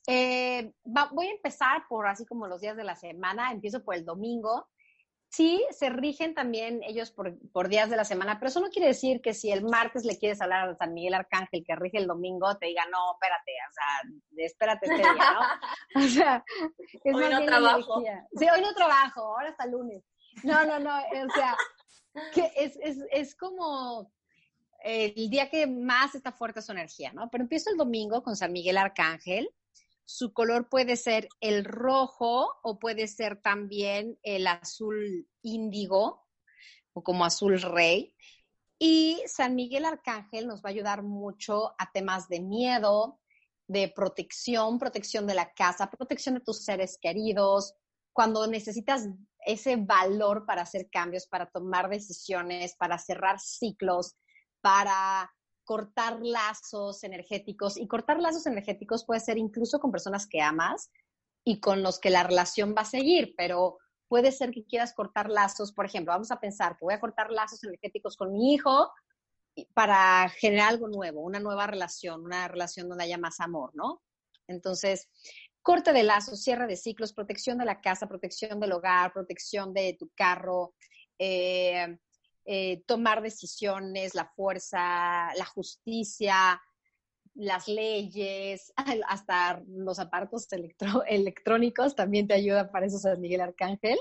eh, 0.07 0.73
voy 0.83 1.27
a 1.27 1.31
empezar 1.31 1.83
por 1.87 2.07
así 2.07 2.25
como 2.25 2.47
los 2.47 2.61
días 2.61 2.77
de 2.77 2.83
la 2.83 2.95
semana, 2.95 3.51
empiezo 3.51 3.83
por 3.83 3.95
el 3.95 4.05
domingo. 4.05 4.67
Sí, 5.35 5.61
se 5.71 5.89
rigen 5.89 6.33
también 6.33 6.81
ellos 6.83 7.11
por, 7.11 7.37
por, 7.51 7.67
días 7.67 7.89
de 7.89 7.97
la 7.97 8.05
semana, 8.05 8.39
pero 8.39 8.47
eso 8.47 8.61
no 8.61 8.69
quiere 8.69 8.87
decir 8.87 9.19
que 9.21 9.33
si 9.33 9.51
el 9.51 9.65
martes 9.65 10.05
le 10.05 10.17
quieres 10.17 10.39
hablar 10.39 10.69
a 10.69 10.75
San 10.77 10.93
Miguel 10.93 11.13
Arcángel 11.13 11.65
que 11.67 11.75
rige 11.75 11.97
el 11.97 12.07
domingo, 12.07 12.55
te 12.57 12.67
diga, 12.67 12.83
no, 12.85 13.13
espérate, 13.15 13.51
o 13.69 13.73
sea, 13.73 14.45
espérate 14.45 14.85
este 14.85 15.01
día, 15.01 15.33
¿no? 15.33 15.41
O 16.05 16.07
sea, 16.07 16.45
es 17.03 17.13
hoy 17.13 17.29
no 17.29 17.45
trabajo. 17.45 18.01
Sí, 18.37 18.45
hoy 18.49 18.61
no 18.61 18.73
trabajo, 18.73 19.21
ahora 19.23 19.49
hasta 19.49 19.65
lunes. 19.65 20.05
No, 20.43 20.65
no, 20.65 20.79
no, 20.79 20.99
o 20.99 21.29
sea, 21.35 21.57
que 22.33 22.53
es, 22.55 22.77
es, 22.81 22.99
es 23.11 23.35
como 23.35 24.09
el 24.85 25.29
día 25.29 25.49
que 25.49 25.67
más 25.67 26.15
está 26.15 26.31
fuerte 26.31 26.61
su 26.61 26.71
energía, 26.71 27.11
¿no? 27.11 27.29
Pero 27.29 27.43
empiezo 27.43 27.71
el 27.71 27.77
domingo 27.77 28.23
con 28.23 28.37
San 28.37 28.53
Miguel 28.53 28.77
Arcángel. 28.77 29.49
Su 30.05 30.33
color 30.33 30.69
puede 30.69 30.97
ser 30.97 31.27
el 31.39 31.65
rojo 31.65 32.47
o 32.63 32.79
puede 32.79 33.07
ser 33.07 33.41
también 33.41 34.19
el 34.23 34.47
azul 34.47 35.27
índigo 35.41 36.27
o 36.93 37.03
como 37.03 37.25
azul 37.25 37.59
rey. 37.61 38.15
Y 38.77 39.21
San 39.25 39.55
Miguel 39.55 39.85
Arcángel 39.85 40.47
nos 40.47 40.63
va 40.63 40.69
a 40.69 40.73
ayudar 40.73 41.01
mucho 41.01 41.73
a 41.77 41.91
temas 41.91 42.27
de 42.27 42.41
miedo, 42.41 43.19
de 43.67 43.87
protección, 43.87 44.77
protección 44.77 45.25
de 45.25 45.33
la 45.33 45.53
casa, 45.53 45.89
protección 45.89 46.35
de 46.35 46.41
tus 46.41 46.63
seres 46.63 46.97
queridos, 47.01 47.73
cuando 48.13 48.47
necesitas 48.47 49.09
ese 49.45 49.75
valor 49.75 50.45
para 50.45 50.61
hacer 50.61 50.89
cambios, 50.89 51.27
para 51.27 51.47
tomar 51.47 51.89
decisiones, 51.89 52.75
para 52.75 52.97
cerrar 52.97 53.39
ciclos, 53.39 54.15
para 54.61 55.34
cortar 55.65 56.19
lazos 56.21 57.03
energéticos. 57.03 57.77
Y 57.77 57.87
cortar 57.87 58.21
lazos 58.21 58.45
energéticos 58.45 59.03
puede 59.05 59.19
ser 59.19 59.37
incluso 59.37 59.79
con 59.79 59.91
personas 59.91 60.27
que 60.27 60.41
amas 60.41 60.91
y 61.43 61.59
con 61.59 61.83
los 61.83 61.99
que 61.99 62.09
la 62.09 62.23
relación 62.23 62.73
va 62.77 62.81
a 62.81 62.85
seguir, 62.85 63.33
pero 63.37 63.79
puede 64.07 64.31
ser 64.31 64.51
que 64.51 64.65
quieras 64.65 64.93
cortar 64.93 65.29
lazos, 65.29 65.73
por 65.73 65.85
ejemplo, 65.85 66.13
vamos 66.13 66.31
a 66.31 66.39
pensar 66.39 66.77
que 66.77 66.85
voy 66.85 66.93
a 66.93 66.99
cortar 66.99 67.31
lazos 67.31 67.63
energéticos 67.63 68.15
con 68.15 68.31
mi 68.31 68.53
hijo 68.53 68.91
para 69.73 70.29
generar 70.29 70.69
algo 70.69 70.87
nuevo, 70.87 71.21
una 71.21 71.39
nueva 71.39 71.67
relación, 71.67 72.23
una 72.23 72.47
relación 72.47 72.87
donde 72.87 73.05
haya 73.05 73.17
más 73.17 73.39
amor, 73.39 73.71
¿no? 73.73 74.01
Entonces, 74.47 75.09
corte 75.61 75.93
de 75.93 76.03
lazos, 76.03 76.43
cierre 76.43 76.67
de 76.67 76.75
ciclos, 76.75 77.13
protección 77.13 77.57
de 77.57 77.65
la 77.65 77.81
casa, 77.81 78.07
protección 78.07 78.59
del 78.59 78.73
hogar, 78.73 79.11
protección 79.13 79.73
de 79.73 79.95
tu 79.99 80.11
carro, 80.15 80.75
eh, 81.17 81.97
eh, 82.45 82.83
tomar 82.85 83.21
decisiones, 83.21 84.15
la 84.15 84.25
fuerza, 84.35 85.33
la 85.35 85.45
justicia, 85.45 86.61
las 87.33 87.67
leyes, 87.67 88.73
hasta 89.07 89.61
los 89.67 89.99
aparatos 89.99 90.47
electrónicos 91.07 91.95
también 91.95 92.27
te 92.27 92.35
ayuda 92.35 92.71
para 92.71 92.85
eso 92.85 92.97
San 92.97 93.19
Miguel 93.19 93.41
Arcángel. 93.41 93.99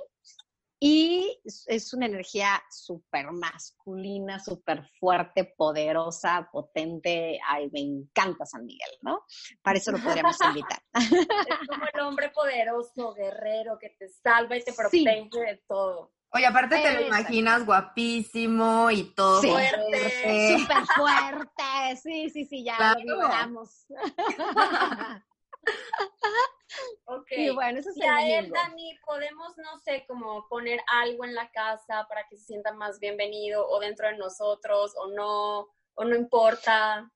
Y 0.87 1.41
es 1.45 1.95
una 1.95 2.05
energía 2.05 2.63
súper 2.71 3.31
masculina, 3.33 4.39
súper 4.39 4.85
fuerte, 5.01 5.55
poderosa, 5.57 6.47
potente. 6.53 7.41
Ay, 7.49 7.71
me 7.73 7.81
encanta 7.81 8.45
San 8.45 8.67
Miguel, 8.67 8.91
¿no? 9.01 9.25
Para 9.63 9.79
eso 9.79 9.93
lo 9.93 9.99
podríamos 9.99 10.37
invitar. 10.49 10.83
Es 10.93 11.69
como 11.69 11.87
el 11.91 12.01
hombre 12.01 12.29
poderoso, 12.31 13.15
guerrero, 13.15 13.79
que 13.79 13.91
te 13.99 14.11
salva 14.11 14.59
y 14.59 14.65
te 14.65 14.75
protege 14.75 15.31
de 15.33 15.63
todo. 15.67 16.13
Oye, 16.35 16.47
aparte 16.47 16.77
te 16.81 16.93
lo 16.93 17.07
imaginas 17.07 17.65
guapísimo 17.65 18.91
y 18.91 19.05
todo 19.15 19.41
fuerte. 19.41 20.59
Súper 20.59 20.85
fuerte. 20.97 21.97
Sí, 22.03 22.29
sí, 22.29 22.45
sí, 22.45 22.65
ya 22.65 22.77
lo 22.77 22.97
vibramos. 22.97 23.87
ok. 27.05 27.29
Y 27.37 27.51
bueno, 27.51 27.79
eso 27.79 27.91
es 27.91 27.97
y 27.97 28.03
a 28.03 28.39
él, 28.39 28.51
Dani, 28.51 28.99
podemos, 29.07 29.57
no 29.59 29.79
sé, 29.79 30.05
como 30.09 30.49
poner 30.49 30.81
algo 30.89 31.25
en 31.25 31.37
la 31.37 31.49
casa 31.53 32.05
para 32.09 32.27
que 32.29 32.37
se 32.37 32.47
sienta 32.47 32.73
más 32.73 32.99
bienvenido 32.99 33.65
o 33.69 33.79
dentro 33.79 34.09
de 34.09 34.17
nosotros 34.17 34.93
o 34.97 35.07
no, 35.13 35.69
o 35.95 36.05
no 36.05 36.17
importa. 36.17 37.09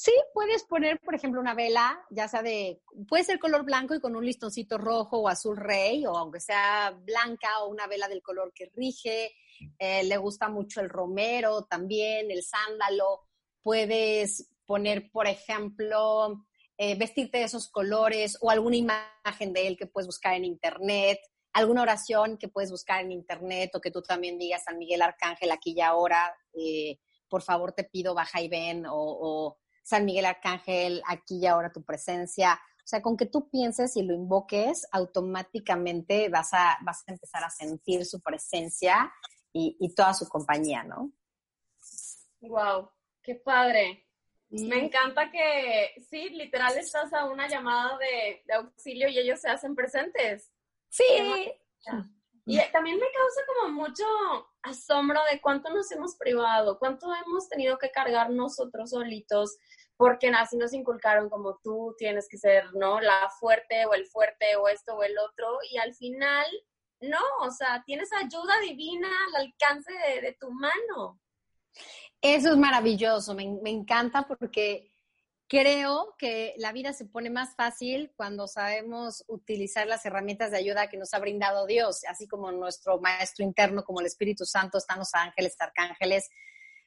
Sí, 0.00 0.12
puedes 0.32 0.62
poner, 0.62 1.00
por 1.00 1.16
ejemplo, 1.16 1.40
una 1.40 1.54
vela, 1.54 2.00
ya 2.10 2.28
sea 2.28 2.40
de, 2.40 2.80
puede 3.08 3.24
ser 3.24 3.40
color 3.40 3.64
blanco 3.64 3.96
y 3.96 4.00
con 4.00 4.14
un 4.14 4.24
listoncito 4.24 4.78
rojo 4.78 5.18
o 5.18 5.28
azul 5.28 5.56
rey, 5.56 6.06
o 6.06 6.16
aunque 6.16 6.38
sea 6.38 6.96
blanca 7.02 7.64
o 7.64 7.68
una 7.68 7.88
vela 7.88 8.06
del 8.06 8.22
color 8.22 8.52
que 8.54 8.70
rige. 8.76 9.34
Eh, 9.76 10.04
le 10.04 10.16
gusta 10.16 10.48
mucho 10.48 10.80
el 10.80 10.88
romero 10.88 11.64
también, 11.64 12.30
el 12.30 12.44
sándalo. 12.44 13.26
Puedes 13.60 14.48
poner, 14.66 15.10
por 15.10 15.26
ejemplo, 15.26 16.46
eh, 16.76 16.94
vestirte 16.94 17.38
de 17.38 17.44
esos 17.44 17.68
colores 17.68 18.38
o 18.40 18.52
alguna 18.52 18.76
imagen 18.76 19.52
de 19.52 19.66
él 19.66 19.76
que 19.76 19.88
puedes 19.88 20.06
buscar 20.06 20.34
en 20.34 20.44
internet, 20.44 21.18
alguna 21.52 21.82
oración 21.82 22.38
que 22.38 22.46
puedes 22.46 22.70
buscar 22.70 23.02
en 23.02 23.10
internet 23.10 23.72
o 23.74 23.80
que 23.80 23.90
tú 23.90 24.00
también 24.00 24.38
digas 24.38 24.62
San 24.62 24.78
Miguel 24.78 25.02
Arcángel 25.02 25.50
aquí 25.50 25.74
y 25.76 25.80
ahora, 25.80 26.32
eh, 26.54 27.00
por 27.28 27.42
favor 27.42 27.72
te 27.72 27.82
pido 27.82 28.14
baja 28.14 28.40
y 28.40 28.48
ven 28.48 28.84
o 28.88 29.58
San 29.88 30.04
Miguel 30.04 30.26
Arcángel, 30.26 31.02
aquí 31.06 31.38
y 31.38 31.46
ahora 31.46 31.72
tu 31.72 31.82
presencia. 31.82 32.60
O 32.84 32.86
sea, 32.86 33.00
con 33.00 33.16
que 33.16 33.24
tú 33.24 33.48
pienses 33.48 33.96
y 33.96 34.02
lo 34.02 34.12
invoques, 34.12 34.86
automáticamente 34.92 36.28
vas 36.28 36.52
a, 36.52 36.76
vas 36.82 37.04
a 37.06 37.12
empezar 37.12 37.42
a 37.42 37.48
sentir 37.48 38.04
su 38.04 38.20
presencia 38.20 39.10
y, 39.50 39.94
toda 39.96 40.12
su 40.12 40.28
compañía, 40.28 40.84
¿no? 40.84 41.10
Wow, 42.42 42.90
qué 43.22 43.36
padre. 43.36 44.06
Me 44.50 44.84
encanta 44.84 45.30
que, 45.30 45.94
sí, 46.10 46.28
literal 46.30 46.76
estás 46.76 47.10
a 47.14 47.24
una 47.24 47.48
llamada 47.48 47.96
de, 47.96 48.42
de, 48.46 48.54
auxilio 48.54 49.08
y 49.08 49.18
ellos 49.18 49.40
se 49.40 49.48
hacen 49.48 49.74
presentes. 49.74 50.52
Sí. 50.90 51.04
Y 52.44 52.58
también 52.72 52.96
me 52.98 53.06
causa 53.10 53.40
como 53.46 53.84
mucho 53.84 54.04
asombro 54.68 55.20
de 55.30 55.40
cuánto 55.40 55.70
nos 55.70 55.90
hemos 55.92 56.16
privado, 56.16 56.78
cuánto 56.78 57.06
hemos 57.14 57.48
tenido 57.48 57.78
que 57.78 57.90
cargar 57.90 58.30
nosotros 58.30 58.90
solitos 58.90 59.58
porque 59.98 60.28
así 60.28 60.56
nos 60.56 60.72
inculcaron 60.72 61.28
como 61.28 61.58
tú 61.62 61.94
tienes 61.98 62.28
que 62.30 62.38
ser, 62.38 62.72
¿no? 62.74 63.00
La 63.00 63.28
fuerte 63.40 63.84
o 63.84 63.94
el 63.94 64.06
fuerte 64.06 64.54
o 64.56 64.68
esto 64.68 64.94
o 64.94 65.02
el 65.02 65.18
otro, 65.18 65.58
y 65.70 65.76
al 65.76 65.92
final, 65.92 66.46
no, 67.00 67.18
o 67.40 67.50
sea, 67.50 67.82
tienes 67.84 68.08
ayuda 68.12 68.60
divina 68.60 69.08
al 69.26 69.46
alcance 69.46 69.92
de, 70.22 70.36
tu 70.38 70.52
mano. 70.52 71.20
Eso 72.22 72.50
es 72.52 72.56
maravilloso, 72.56 73.34
me, 73.34 73.48
me, 73.60 73.70
encanta 73.70 74.26
porque 74.26 74.88
Creo 75.50 76.14
que 76.18 76.52
la 76.58 76.72
vida 76.72 76.92
se 76.92 77.06
pone 77.06 77.30
más 77.30 77.56
fácil 77.56 78.12
cuando 78.16 78.46
sabemos 78.46 79.24
utilizar 79.28 79.86
las 79.86 80.04
herramientas 80.04 80.50
de 80.50 80.58
ayuda 80.58 80.90
que 80.90 80.98
nos 80.98 81.14
ha 81.14 81.18
brindado 81.20 81.64
Dios, 81.66 82.02
así 82.06 82.28
como 82.28 82.52
nuestro 82.52 83.00
maestro 83.00 83.46
interno, 83.46 83.82
como 83.82 84.00
el 84.00 84.06
Espíritu 84.06 84.44
Santo, 84.44 84.76
están 84.76 84.98
los 84.98 85.14
ángeles, 85.14 85.56
arcángeles. 85.58 86.28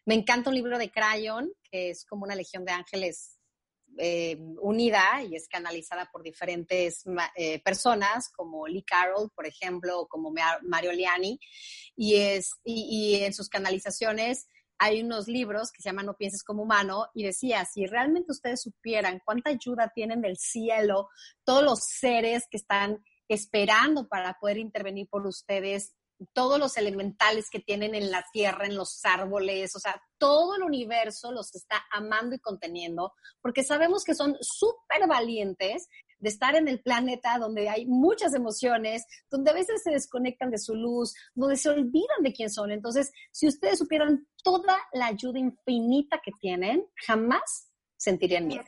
Me 0.06 0.13
encanta 0.13 0.52
un 0.52 0.56
libro 0.56 0.78
de 0.78 0.91
Crayon, 0.91 1.52
que 1.63 1.89
es 1.89 2.06
como 2.06 2.24
una 2.24 2.36
legión 2.36 2.63
de 2.63 2.71
ángeles 2.71 3.39
eh, 3.97 4.38
unida 4.62 5.24
y 5.28 5.36
es 5.36 5.47
canalizada 5.47 6.12
por 6.12 6.21
diferentes 6.21 7.04
eh, 7.36 7.60
personas, 7.63 8.30
como 8.30 8.67
Lee 8.67 8.84
Carroll, 8.84 9.32
por 9.32 9.47
ejemplo, 9.47 10.02
o 10.02 10.08
como 10.08 10.32
Mario 10.62 10.91
Liani, 10.91 11.39
y, 11.95 12.15
es, 12.17 12.52
y, 12.63 13.15
y 13.17 13.24
en 13.24 13.34
sus 13.34 13.50
canalizaciones 13.50 14.45
hay 14.84 15.04
unos 15.04 15.28
libros 15.28 15.72
que 15.72 15.80
se 15.80 15.89
llaman 15.89 16.08
No 16.08 16.17
pienses 16.17 16.44
como 16.44 16.63
humano 16.63 17.06
y 17.13 17.24
decía, 17.24 17.63
si 17.65 17.86
realmente 17.86 18.32
ustedes 18.32 18.63
supieran 18.63 19.22
cuánta 19.24 19.52
ayuda 19.52 19.91
tienen 19.94 20.22
del 20.22 20.38
cielo, 20.38 21.10
todos 21.44 21.63
los 21.63 21.82
seres 21.84 22.48
que 22.50 22.58
están 22.58 23.04
esperando 23.28 24.08
para 24.08 24.39
poder 24.39 24.58
intervenir 24.58 25.08
por 25.08 25.28
ustedes, 25.28 25.94
todos 26.34 26.58
los 26.58 26.78
elementales 26.78 27.52
que 27.52 27.60
tienen 27.60 27.94
en 27.94 28.10
la 28.10 28.26
tierra, 28.34 28.65
en 28.65 28.76
los 28.76 29.06
árboles, 29.06 29.76
o 29.76 29.80
sea, 29.80 30.02
todo 30.17 30.56
el 30.56 30.63
universo 30.63 31.32
los 31.32 31.54
está 31.54 31.86
amando 31.91 32.36
y 32.36 32.39
conteniendo, 32.39 33.13
porque 33.39 33.63
sabemos 33.63 34.04
que 34.04 34.15
son 34.15 34.36
súper 34.41 35.08
valientes 35.08 35.89
de 36.21 36.29
estar 36.29 36.55
en 36.55 36.67
el 36.67 36.81
planeta 36.81 37.38
donde 37.38 37.67
hay 37.67 37.86
muchas 37.86 38.34
emociones, 38.34 39.05
donde 39.29 39.51
a 39.51 39.53
veces 39.53 39.84
se 39.84 39.91
desconectan 39.91 40.51
de 40.51 40.60
su 40.60 40.75
luz, 40.75 41.13
donde 41.34 41.57
se 41.57 41.69
olvidan 41.69 42.21
de 42.23 42.31
quién 42.31 42.49
son. 42.49 42.71
Entonces, 42.71 43.12
si 43.31 43.47
ustedes 43.47 43.79
supieran 43.79 44.27
toda 44.43 44.77
la 44.93 45.07
ayuda 45.07 45.39
infinita 45.39 46.21
que 46.23 46.31
tienen, 46.39 46.86
jamás 47.05 47.71
sentirían 47.97 48.47
miedo. 48.47 48.63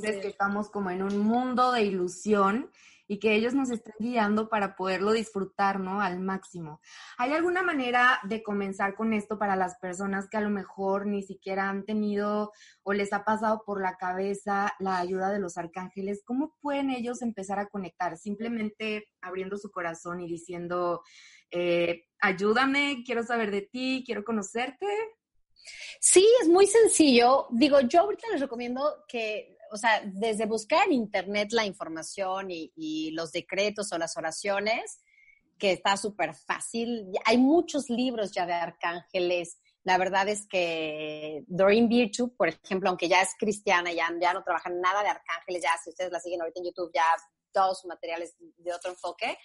Que 0.00 0.28
estamos 0.28 0.70
como 0.70 0.90
en 0.90 1.02
un 1.02 1.18
mundo 1.18 1.72
de 1.72 1.82
ilusión 1.82 2.70
y 3.06 3.18
que 3.18 3.34
ellos 3.34 3.54
nos 3.54 3.70
estén 3.70 3.94
guiando 3.98 4.48
para 4.48 4.76
poderlo 4.76 5.12
disfrutar, 5.12 5.80
¿no? 5.80 6.00
Al 6.00 6.20
máximo. 6.20 6.80
¿Hay 7.18 7.32
alguna 7.32 7.62
manera 7.62 8.20
de 8.24 8.42
comenzar 8.42 8.94
con 8.94 9.12
esto 9.12 9.38
para 9.38 9.56
las 9.56 9.78
personas 9.78 10.28
que 10.28 10.36
a 10.36 10.40
lo 10.40 10.50
mejor 10.50 11.06
ni 11.06 11.22
siquiera 11.22 11.68
han 11.68 11.84
tenido 11.84 12.52
o 12.82 12.92
les 12.92 13.12
ha 13.12 13.24
pasado 13.24 13.62
por 13.66 13.80
la 13.80 13.96
cabeza 13.96 14.72
la 14.78 14.98
ayuda 14.98 15.30
de 15.30 15.40
los 15.40 15.58
arcángeles? 15.58 16.22
¿Cómo 16.24 16.54
pueden 16.60 16.90
ellos 16.90 17.22
empezar 17.22 17.58
a 17.58 17.66
conectar? 17.66 18.16
Simplemente 18.16 19.08
abriendo 19.20 19.56
su 19.58 19.70
corazón 19.70 20.20
y 20.20 20.28
diciendo, 20.28 21.02
eh, 21.50 22.06
ayúdame, 22.20 23.02
quiero 23.04 23.22
saber 23.22 23.50
de 23.50 23.62
ti, 23.62 24.02
quiero 24.06 24.24
conocerte. 24.24 24.86
Sí, 26.00 26.26
es 26.40 26.48
muy 26.48 26.66
sencillo. 26.66 27.46
Digo, 27.50 27.80
yo 27.80 28.00
ahorita 28.00 28.28
les 28.32 28.40
recomiendo 28.40 29.04
que 29.06 29.56
o 29.72 29.76
sea, 29.76 30.02
desde 30.04 30.44
buscar 30.46 30.86
en 30.86 30.92
internet 30.92 31.48
la 31.52 31.64
información 31.64 32.48
y, 32.50 33.10
los 33.12 33.32
decretos 33.32 33.90
o 33.92 33.98
las 33.98 34.16
oraciones, 34.16 35.00
que 35.58 35.72
está 35.72 35.96
súper 35.96 36.34
fácil. 36.34 37.06
Hay 37.24 37.38
muchos 37.38 37.88
libros 37.88 38.32
ya 38.32 38.46
de 38.46 38.52
arcángeles. 38.52 39.58
La 39.84 39.96
verdad 39.96 40.28
es 40.28 40.46
que 40.46 41.44
Doreen 41.46 41.88
Virtue, 41.88 42.34
por 42.36 42.48
ejemplo, 42.48 42.90
aunque 42.90 43.08
ya 43.08 43.22
es 43.22 43.30
cristiana, 43.38 43.92
ya, 43.92 44.10
no 44.10 44.44
trabaja 44.44 44.70
nada 44.70 45.02
de 45.02 45.08
arcángeles, 45.08 45.62
ya 45.62 45.70
si 45.82 45.90
ustedes 45.90 46.12
la 46.12 46.20
siguen 46.20 46.40
ahorita 46.40 46.60
en 46.60 46.66
YouTube, 46.66 46.90
ya 46.94 47.04
todos 47.52 47.80
sus 47.80 47.88
materiales 47.88 48.36
de 48.38 48.72
otro 48.72 48.90
enfoque. 48.90 49.38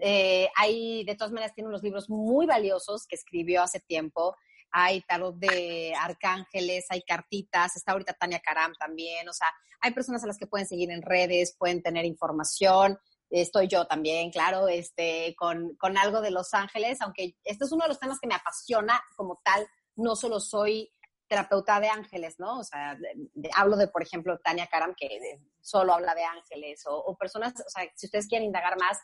Eh, 0.00 0.48
hay, 0.56 1.04
de 1.04 1.14
todas 1.14 1.32
maneras, 1.32 1.54
tiene 1.54 1.68
unos 1.68 1.82
libros 1.82 2.10
muy 2.10 2.46
valiosos 2.46 3.06
que 3.06 3.16
escribió 3.16 3.62
hace 3.62 3.80
tiempo 3.80 4.36
hay 4.78 5.00
tarot 5.00 5.34
de 5.36 5.94
arcángeles, 5.98 6.84
hay 6.90 7.00
cartitas, 7.00 7.74
está 7.76 7.92
ahorita 7.92 8.12
Tania 8.12 8.40
Karam 8.40 8.74
también, 8.78 9.26
o 9.26 9.32
sea, 9.32 9.50
hay 9.80 9.92
personas 9.92 10.22
a 10.22 10.26
las 10.26 10.36
que 10.36 10.46
pueden 10.46 10.66
seguir 10.66 10.90
en 10.90 11.00
redes, 11.00 11.56
pueden 11.58 11.82
tener 11.82 12.04
información, 12.04 12.98
estoy 13.30 13.68
yo 13.68 13.86
también, 13.86 14.30
claro, 14.30 14.68
este, 14.68 15.34
con, 15.38 15.76
con 15.76 15.96
algo 15.96 16.20
de 16.20 16.30
Los 16.30 16.52
Ángeles, 16.52 17.00
aunque 17.00 17.36
este 17.42 17.64
es 17.64 17.72
uno 17.72 17.84
de 17.84 17.88
los 17.88 17.98
temas 17.98 18.18
que 18.20 18.28
me 18.28 18.34
apasiona 18.34 19.02
como 19.16 19.40
tal, 19.42 19.66
no 19.94 20.14
solo 20.14 20.40
soy 20.40 20.92
terapeuta 21.26 21.80
de 21.80 21.88
ángeles, 21.88 22.34
¿no? 22.38 22.58
O 22.58 22.64
sea, 22.64 22.98
hablo 23.54 23.78
de, 23.78 23.88
por 23.88 24.02
ejemplo, 24.02 24.38
Tania 24.44 24.66
Karam, 24.66 24.94
que 24.94 25.40
solo 25.58 25.94
habla 25.94 26.14
de 26.14 26.24
ángeles, 26.24 26.86
o, 26.86 26.98
o, 26.98 27.16
personas, 27.16 27.54
o 27.66 27.70
sea, 27.70 27.90
si 27.94 28.08
ustedes 28.08 28.28
quieren 28.28 28.48
indagar 28.48 28.78
más, 28.78 28.98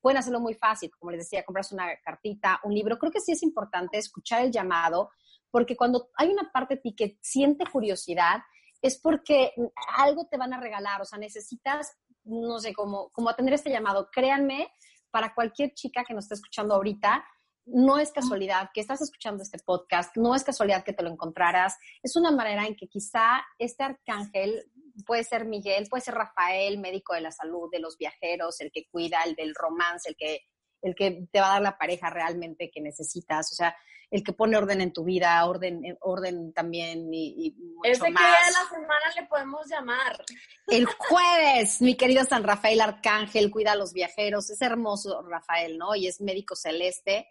pueden 0.00 0.18
hacerlo 0.18 0.40
muy 0.40 0.54
fácil, 0.54 0.90
como 0.98 1.10
les 1.10 1.20
decía, 1.20 1.44
comprarse 1.44 1.74
una 1.74 1.88
cartita, 2.04 2.60
un 2.64 2.74
libro. 2.74 2.98
Creo 2.98 3.12
que 3.12 3.20
sí 3.20 3.32
es 3.32 3.42
importante 3.42 3.98
escuchar 3.98 4.42
el 4.42 4.52
llamado, 4.52 5.10
porque 5.50 5.76
cuando 5.76 6.10
hay 6.16 6.28
una 6.28 6.50
parte 6.52 6.76
de 6.76 6.80
ti 6.80 6.94
que 6.94 7.18
siente 7.20 7.64
curiosidad, 7.70 8.42
es 8.80 8.98
porque 8.98 9.52
algo 9.96 10.26
te 10.30 10.36
van 10.36 10.52
a 10.52 10.60
regalar, 10.60 11.00
o 11.00 11.04
sea, 11.04 11.18
necesitas, 11.18 11.96
no 12.24 12.58
sé, 12.60 12.72
cómo, 12.72 13.10
cómo 13.10 13.28
atender 13.28 13.54
este 13.54 13.70
llamado. 13.70 14.08
Créanme, 14.12 14.70
para 15.10 15.34
cualquier 15.34 15.72
chica 15.74 16.04
que 16.06 16.14
nos 16.14 16.24
esté 16.24 16.34
escuchando 16.34 16.74
ahorita, 16.74 17.24
no 17.66 17.98
es 17.98 18.12
casualidad 18.12 18.70
que 18.72 18.80
estás 18.80 19.00
escuchando 19.00 19.42
este 19.42 19.58
podcast, 19.58 20.16
no 20.16 20.34
es 20.34 20.44
casualidad 20.44 20.84
que 20.84 20.92
te 20.92 21.02
lo 21.02 21.10
encontraras, 21.10 21.76
es 22.02 22.16
una 22.16 22.30
manera 22.30 22.66
en 22.66 22.76
que 22.76 22.88
quizá 22.88 23.42
este 23.58 23.84
arcángel 23.84 24.64
puede 25.06 25.24
ser 25.24 25.44
Miguel, 25.44 25.86
puede 25.88 26.02
ser 26.02 26.14
Rafael, 26.14 26.78
médico 26.78 27.14
de 27.14 27.20
la 27.20 27.32
salud, 27.32 27.70
de 27.70 27.80
los 27.80 27.96
viajeros, 27.96 28.60
el 28.60 28.70
que 28.72 28.86
cuida, 28.90 29.22
el 29.24 29.34
del 29.34 29.54
romance, 29.54 30.08
el 30.08 30.16
que, 30.16 30.40
el 30.82 30.94
que 30.94 31.26
te 31.32 31.40
va 31.40 31.50
a 31.50 31.52
dar 31.54 31.62
la 31.62 31.78
pareja 31.78 32.10
realmente 32.10 32.70
que 32.70 32.80
necesitas, 32.80 33.52
o 33.52 33.54
sea, 33.54 33.76
el 34.10 34.24
que 34.24 34.32
pone 34.32 34.56
orden 34.56 34.80
en 34.80 34.92
tu 34.92 35.04
vida, 35.04 35.44
orden, 35.44 35.82
orden 36.00 36.52
también 36.54 37.12
y, 37.12 37.54
mucho 37.58 37.90
¿Ese 37.90 38.10
más. 38.10 38.22
día 38.22 38.46
de 38.46 38.52
la 38.52 38.68
semana 38.70 39.12
le 39.14 39.26
podemos 39.26 39.66
llamar? 39.68 40.24
El 40.66 40.86
jueves, 40.86 41.82
mi 41.82 41.94
querido 41.94 42.24
San 42.24 42.42
Rafael 42.42 42.80
Arcángel, 42.80 43.50
cuida 43.50 43.72
a 43.72 43.76
los 43.76 43.92
viajeros, 43.92 44.48
es 44.50 44.62
hermoso 44.62 45.22
Rafael, 45.22 45.76
¿no? 45.76 45.94
Y 45.94 46.06
es 46.06 46.20
médico 46.20 46.56
celeste. 46.56 47.28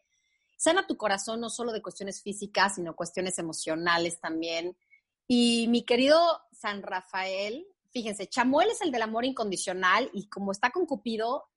Sana 0.56 0.86
tu 0.86 0.98
corazón 0.98 1.42
no 1.42 1.50
solo 1.50 1.72
de 1.72 1.82
cuestiones 1.82 2.22
físicas, 2.22 2.76
sino 2.76 2.96
cuestiones 2.96 3.40
emocionales 3.40 4.20
también. 4.20 4.78
Y 5.28 5.68
mi 5.70 5.84
querido 5.84 6.42
San 6.58 6.82
Rafael, 6.82 7.68
fíjense, 7.92 8.28
Chamuel 8.28 8.72
es 8.72 8.82
el 8.82 8.92
del 8.92 9.04
amor 9.04 9.26
incondicional 9.26 10.10
y 10.14 10.28
como 10.28 10.52
está 10.52 10.72
con 10.72 10.86
Cupido, 10.86 11.50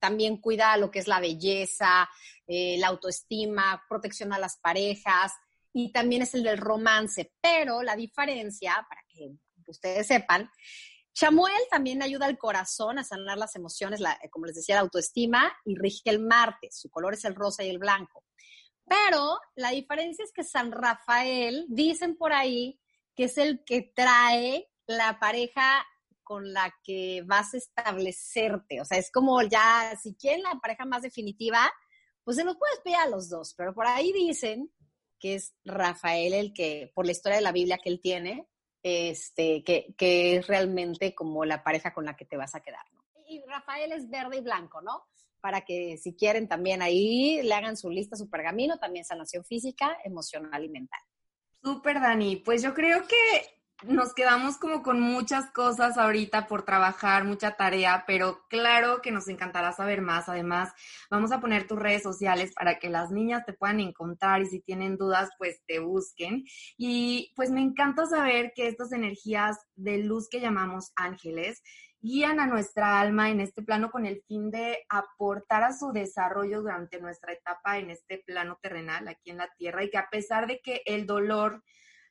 también 0.00 0.38
cuida 0.38 0.76
lo 0.76 0.90
que 0.90 1.00
es 1.00 1.08
la 1.08 1.20
belleza, 1.20 2.08
eh, 2.46 2.76
la 2.78 2.88
autoestima, 2.88 3.82
protección 3.88 4.32
a 4.32 4.38
las 4.38 4.56
parejas 4.56 5.32
y 5.72 5.92
también 5.92 6.22
es 6.22 6.34
el 6.34 6.42
del 6.42 6.58
romance. 6.58 7.32
Pero 7.40 7.82
la 7.82 7.96
diferencia, 7.96 8.86
para 8.88 9.02
que 9.08 9.32
ustedes 9.66 10.06
sepan, 10.06 10.50
Chamuel 11.12 11.62
también 11.70 12.02
ayuda 12.02 12.26
al 12.26 12.38
corazón 12.38 12.98
a 12.98 13.04
sanar 13.04 13.38
las 13.38 13.54
emociones, 13.56 14.00
como 14.30 14.46
les 14.46 14.56
decía, 14.56 14.76
la 14.76 14.82
autoestima 14.82 15.52
y 15.64 15.76
rige 15.76 16.10
el 16.10 16.20
Marte. 16.20 16.68
Su 16.72 16.90
color 16.90 17.14
es 17.14 17.24
el 17.24 17.34
rosa 17.34 17.62
y 17.62 17.70
el 17.70 17.78
blanco. 17.78 18.24
Pero 18.86 19.38
la 19.54 19.70
diferencia 19.70 20.24
es 20.24 20.32
que 20.32 20.44
San 20.44 20.72
Rafael, 20.72 21.66
dicen 21.68 22.16
por 22.16 22.32
ahí, 22.32 22.80
que 23.14 23.24
es 23.24 23.38
el 23.38 23.64
que 23.64 23.92
trae 23.94 24.68
la 24.86 25.18
pareja 25.18 25.84
con 26.22 26.52
la 26.52 26.74
que 26.82 27.22
vas 27.26 27.54
a 27.54 27.58
establecerte. 27.58 28.80
O 28.80 28.84
sea, 28.84 28.98
es 28.98 29.10
como 29.12 29.42
ya, 29.42 29.94
si 30.02 30.14
quieren 30.14 30.42
la 30.42 30.58
pareja 30.60 30.84
más 30.84 31.02
definitiva, 31.02 31.70
pues 32.24 32.38
se 32.38 32.44
los 32.44 32.56
puedes 32.56 32.80
pedir 32.80 32.96
a 32.96 33.08
los 33.08 33.28
dos, 33.28 33.54
pero 33.56 33.74
por 33.74 33.86
ahí 33.86 34.12
dicen 34.12 34.72
que 35.20 35.34
es 35.34 35.54
Rafael 35.64 36.32
el 36.32 36.52
que, 36.52 36.90
por 36.94 37.06
la 37.06 37.12
historia 37.12 37.36
de 37.36 37.42
la 37.42 37.52
Biblia 37.52 37.78
que 37.78 37.90
él 37.90 38.00
tiene, 38.00 38.48
este, 38.82 39.62
que, 39.62 39.94
que 39.96 40.36
es 40.36 40.46
realmente 40.46 41.14
como 41.14 41.44
la 41.44 41.62
pareja 41.62 41.94
con 41.94 42.04
la 42.04 42.16
que 42.16 42.24
te 42.24 42.36
vas 42.36 42.54
a 42.54 42.60
quedar, 42.60 42.84
¿no? 42.92 43.04
Y 43.26 43.42
Rafael 43.46 43.92
es 43.92 44.10
verde 44.10 44.38
y 44.38 44.40
blanco, 44.40 44.82
¿no? 44.82 45.04
Para 45.40 45.62
que 45.62 45.96
si 45.98 46.14
quieren 46.14 46.48
también 46.48 46.82
ahí 46.82 47.42
le 47.42 47.54
hagan 47.54 47.76
su 47.76 47.90
lista, 47.90 48.16
su 48.16 48.28
pergamino, 48.28 48.78
también 48.78 49.04
sanación 49.04 49.44
física, 49.44 49.96
emocional 50.04 50.62
y 50.64 50.68
mental. 50.68 51.00
Súper, 51.64 51.98
Dani. 51.98 52.36
Pues 52.36 52.62
yo 52.62 52.74
creo 52.74 53.06
que 53.06 53.86
nos 53.90 54.12
quedamos 54.12 54.58
como 54.58 54.82
con 54.82 55.00
muchas 55.00 55.50
cosas 55.50 55.96
ahorita 55.96 56.46
por 56.46 56.62
trabajar, 56.62 57.24
mucha 57.24 57.56
tarea, 57.56 58.04
pero 58.06 58.44
claro 58.50 59.00
que 59.00 59.10
nos 59.10 59.28
encantará 59.28 59.72
saber 59.72 60.02
más. 60.02 60.28
Además, 60.28 60.74
vamos 61.10 61.32
a 61.32 61.40
poner 61.40 61.66
tus 61.66 61.78
redes 61.78 62.02
sociales 62.02 62.52
para 62.54 62.78
que 62.78 62.90
las 62.90 63.10
niñas 63.10 63.46
te 63.46 63.54
puedan 63.54 63.80
encontrar 63.80 64.42
y 64.42 64.46
si 64.46 64.60
tienen 64.60 64.98
dudas, 64.98 65.30
pues 65.38 65.62
te 65.66 65.78
busquen. 65.78 66.44
Y 66.76 67.32
pues 67.34 67.50
me 67.50 67.62
encanta 67.62 68.04
saber 68.04 68.52
que 68.54 68.68
estas 68.68 68.92
energías 68.92 69.56
de 69.74 69.98
luz 69.98 70.28
que 70.28 70.40
llamamos 70.40 70.92
ángeles 70.96 71.62
guían 72.04 72.38
a 72.38 72.46
nuestra 72.46 73.00
alma 73.00 73.30
en 73.30 73.40
este 73.40 73.62
plano 73.62 73.90
con 73.90 74.04
el 74.04 74.22
fin 74.28 74.50
de 74.50 74.84
aportar 74.90 75.62
a 75.62 75.72
su 75.72 75.90
desarrollo 75.90 76.60
durante 76.60 77.00
nuestra 77.00 77.32
etapa 77.32 77.78
en 77.78 77.88
este 77.88 78.22
plano 78.26 78.58
terrenal, 78.60 79.08
aquí 79.08 79.30
en 79.30 79.38
la 79.38 79.48
Tierra, 79.56 79.82
y 79.82 79.90
que 79.90 79.96
a 79.96 80.10
pesar 80.10 80.46
de 80.46 80.60
que 80.60 80.82
el 80.84 81.06
dolor 81.06 81.62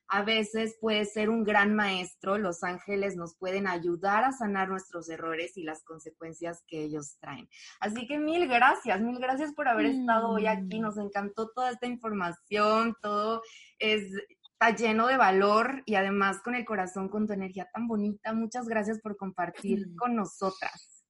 a 0.08 0.24
veces 0.24 0.78
puede 0.82 1.06
ser 1.06 1.30
un 1.30 1.44
gran 1.44 1.76
maestro, 1.76 2.40
los 2.40 2.64
ángeles 2.64 3.16
nos 3.16 3.38
pueden 3.38 3.68
ayudar 3.68 4.24
a 4.24 4.32
sanar 4.32 4.68
nuestros 4.68 5.10
errores 5.10 5.58
y 5.58 5.64
las 5.64 5.84
consecuencias 5.84 6.64
que 6.68 6.82
ellos 6.82 7.18
traen. 7.20 7.48
Así 7.80 8.08
que 8.08 8.18
mil 8.18 8.48
gracias, 8.48 9.00
mil 9.00 9.20
gracias 9.20 9.54
por 9.54 9.68
haber 9.68 9.86
estado 9.86 10.30
hoy 10.30 10.48
aquí, 10.48 10.80
mm. 10.80 10.82
nos 10.82 10.98
encantó 10.98 11.52
toda 11.52 11.70
esta 11.70 11.86
información, 11.86 12.96
todo 13.00 13.44
es 13.78 14.04
está 14.64 14.76
lleno 14.76 15.08
de 15.08 15.18
valor 15.18 15.84
y 15.86 15.96
además 15.96 16.42
con 16.42 16.56
el 16.56 16.64
corazón, 16.64 17.10
con 17.10 17.28
tu 17.28 17.34
energía 17.34 17.68
tan 17.74 17.88
bonita. 17.88 18.34
Muchas 18.34 18.66
gracias 18.66 19.00
por 19.02 19.18
compartir 19.18 19.90
mm. 19.90 19.96
con 19.96 20.16
nosotras. 20.16 21.04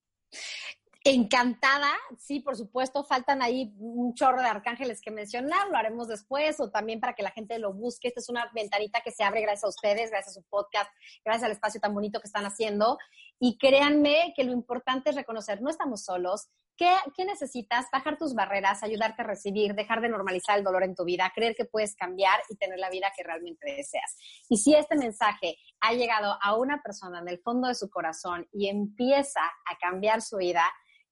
Encantada, 1.05 1.91
sí, 2.17 2.39
por 2.39 2.55
supuesto, 2.55 3.03
faltan 3.03 3.41
ahí 3.41 3.73
un 3.77 4.15
chorro 4.15 4.41
de 4.41 4.47
arcángeles 4.47 5.01
que 5.01 5.11
mencionar, 5.11 5.67
lo 5.67 5.75
haremos 5.75 6.07
después 6.07 6.59
o 6.61 6.71
también 6.71 7.01
para 7.01 7.13
que 7.13 7.23
la 7.23 7.31
gente 7.31 7.59
lo 7.59 7.73
busque. 7.73 8.07
Esta 8.07 8.21
es 8.21 8.29
una 8.29 8.49
ventanita 8.55 9.01
que 9.01 9.11
se 9.11 9.23
abre 9.23 9.41
gracias 9.41 9.65
a 9.65 9.69
ustedes, 9.69 10.09
gracias 10.09 10.37
a 10.37 10.41
su 10.41 10.47
podcast, 10.47 10.89
gracias 11.23 11.43
al 11.43 11.51
espacio 11.51 11.81
tan 11.81 11.93
bonito 11.93 12.21
que 12.21 12.27
están 12.27 12.45
haciendo. 12.45 12.97
Y 13.37 13.57
créanme 13.57 14.33
que 14.35 14.45
lo 14.45 14.53
importante 14.53 15.09
es 15.09 15.15
reconocer, 15.15 15.61
no 15.61 15.69
estamos 15.69 16.05
solos. 16.05 16.47
¿Qué, 16.75 16.91
¿Qué 17.15 17.25
necesitas? 17.25 17.85
Bajar 17.91 18.17
tus 18.17 18.33
barreras, 18.33 18.83
ayudarte 18.83 19.21
a 19.21 19.25
recibir, 19.25 19.75
dejar 19.75 20.01
de 20.01 20.09
normalizar 20.09 20.57
el 20.57 20.63
dolor 20.63 20.83
en 20.83 20.95
tu 20.95 21.03
vida, 21.05 21.31
creer 21.33 21.55
que 21.55 21.65
puedes 21.65 21.95
cambiar 21.95 22.39
y 22.49 22.55
tener 22.55 22.79
la 22.79 22.89
vida 22.89 23.11
que 23.15 23.23
realmente 23.23 23.73
deseas. 23.75 24.17
Y 24.49 24.57
si 24.57 24.73
este 24.75 24.95
mensaje 24.95 25.57
ha 25.81 25.93
llegado 25.93 26.37
a 26.41 26.57
una 26.57 26.81
persona 26.81 27.19
en 27.19 27.27
el 27.27 27.39
fondo 27.39 27.67
de 27.67 27.75
su 27.75 27.89
corazón 27.89 28.47
y 28.51 28.67
empieza 28.67 29.41
a 29.43 29.77
cambiar 29.79 30.21
su 30.21 30.37
vida, 30.37 30.63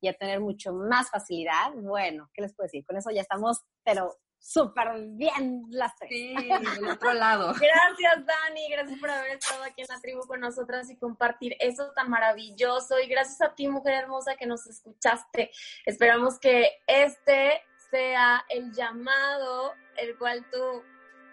y 0.01 0.07
a 0.07 0.13
tener 0.13 0.41
mucho 0.41 0.73
más 0.73 1.09
facilidad, 1.11 1.73
bueno, 1.75 2.29
¿qué 2.33 2.41
les 2.41 2.55
puedo 2.55 2.65
decir? 2.65 2.83
Con 2.85 2.97
eso 2.97 3.11
ya 3.11 3.21
estamos, 3.21 3.61
pero 3.83 4.17
súper 4.41 4.87
bien 5.11 5.65
las 5.69 5.95
tres. 5.95 6.09
Sí, 6.09 6.35
del 6.75 6.89
otro 6.89 7.13
lado. 7.13 7.53
Gracias, 7.53 8.25
Dani. 8.25 8.69
Gracias 8.71 8.99
por 8.99 9.09
haber 9.09 9.37
estado 9.37 9.63
aquí 9.63 9.81
en 9.81 9.87
la 9.89 10.01
tribu 10.01 10.21
con 10.27 10.39
nosotras 10.39 10.89
y 10.89 10.97
compartir 10.97 11.55
eso 11.59 11.91
tan 11.95 12.09
maravilloso. 12.09 12.99
Y 12.99 13.07
gracias 13.07 13.41
a 13.41 13.53
ti, 13.53 13.67
mujer 13.67 13.93
hermosa, 13.93 14.35
que 14.35 14.45
nos 14.45 14.67
escuchaste. 14.67 15.51
Esperamos 15.85 16.39
que 16.39 16.81
este 16.87 17.61
sea 17.91 18.43
el 18.49 18.71
llamado 18.71 19.73
el 19.97 20.17
cual 20.17 20.45
tú 20.51 20.83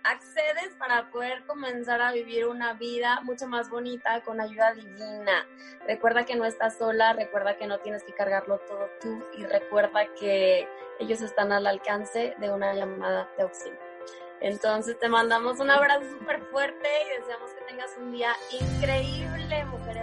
accedes 0.09 0.75
para 0.79 1.11
poder 1.11 1.45
comenzar 1.47 2.01
a 2.01 2.13
vivir 2.13 2.47
una 2.47 2.75
vida 2.75 3.21
mucho 3.23 3.47
más 3.47 3.69
bonita 3.71 4.23
con 4.23 4.41
ayuda 4.41 4.75
divina. 4.75 5.47
Recuerda 5.87 6.25
que 6.25 6.37
no 6.37 6.45
estás 6.45 6.79
sola, 6.79 7.13
recuerda 7.13 7.57
que 7.57 7.67
no 7.67 7.79
tienes 7.79 8.03
que 8.05 8.15
cargarlo 8.15 8.59
todo 8.61 8.89
tú 9.01 9.23
y 9.37 9.45
recuerda 9.45 10.07
que 10.19 10.67
ellos 10.99 11.21
están 11.21 11.53
al 11.53 11.67
alcance 11.67 12.35
de 12.39 12.51
una 12.51 12.75
llamada 12.75 13.29
de 13.37 13.43
auxilio. 13.45 13.79
Entonces 14.41 14.99
te 14.99 15.09
mandamos 15.09 15.59
un 15.61 15.71
abrazo 15.71 16.09
súper 16.11 16.41
fuerte 16.47 16.89
y 17.07 17.21
deseamos 17.21 17.51
que 17.53 17.65
tengas 17.65 17.97
un 17.99 18.13
día 18.13 18.33
increíble, 18.51 19.65
mujer 19.65 19.99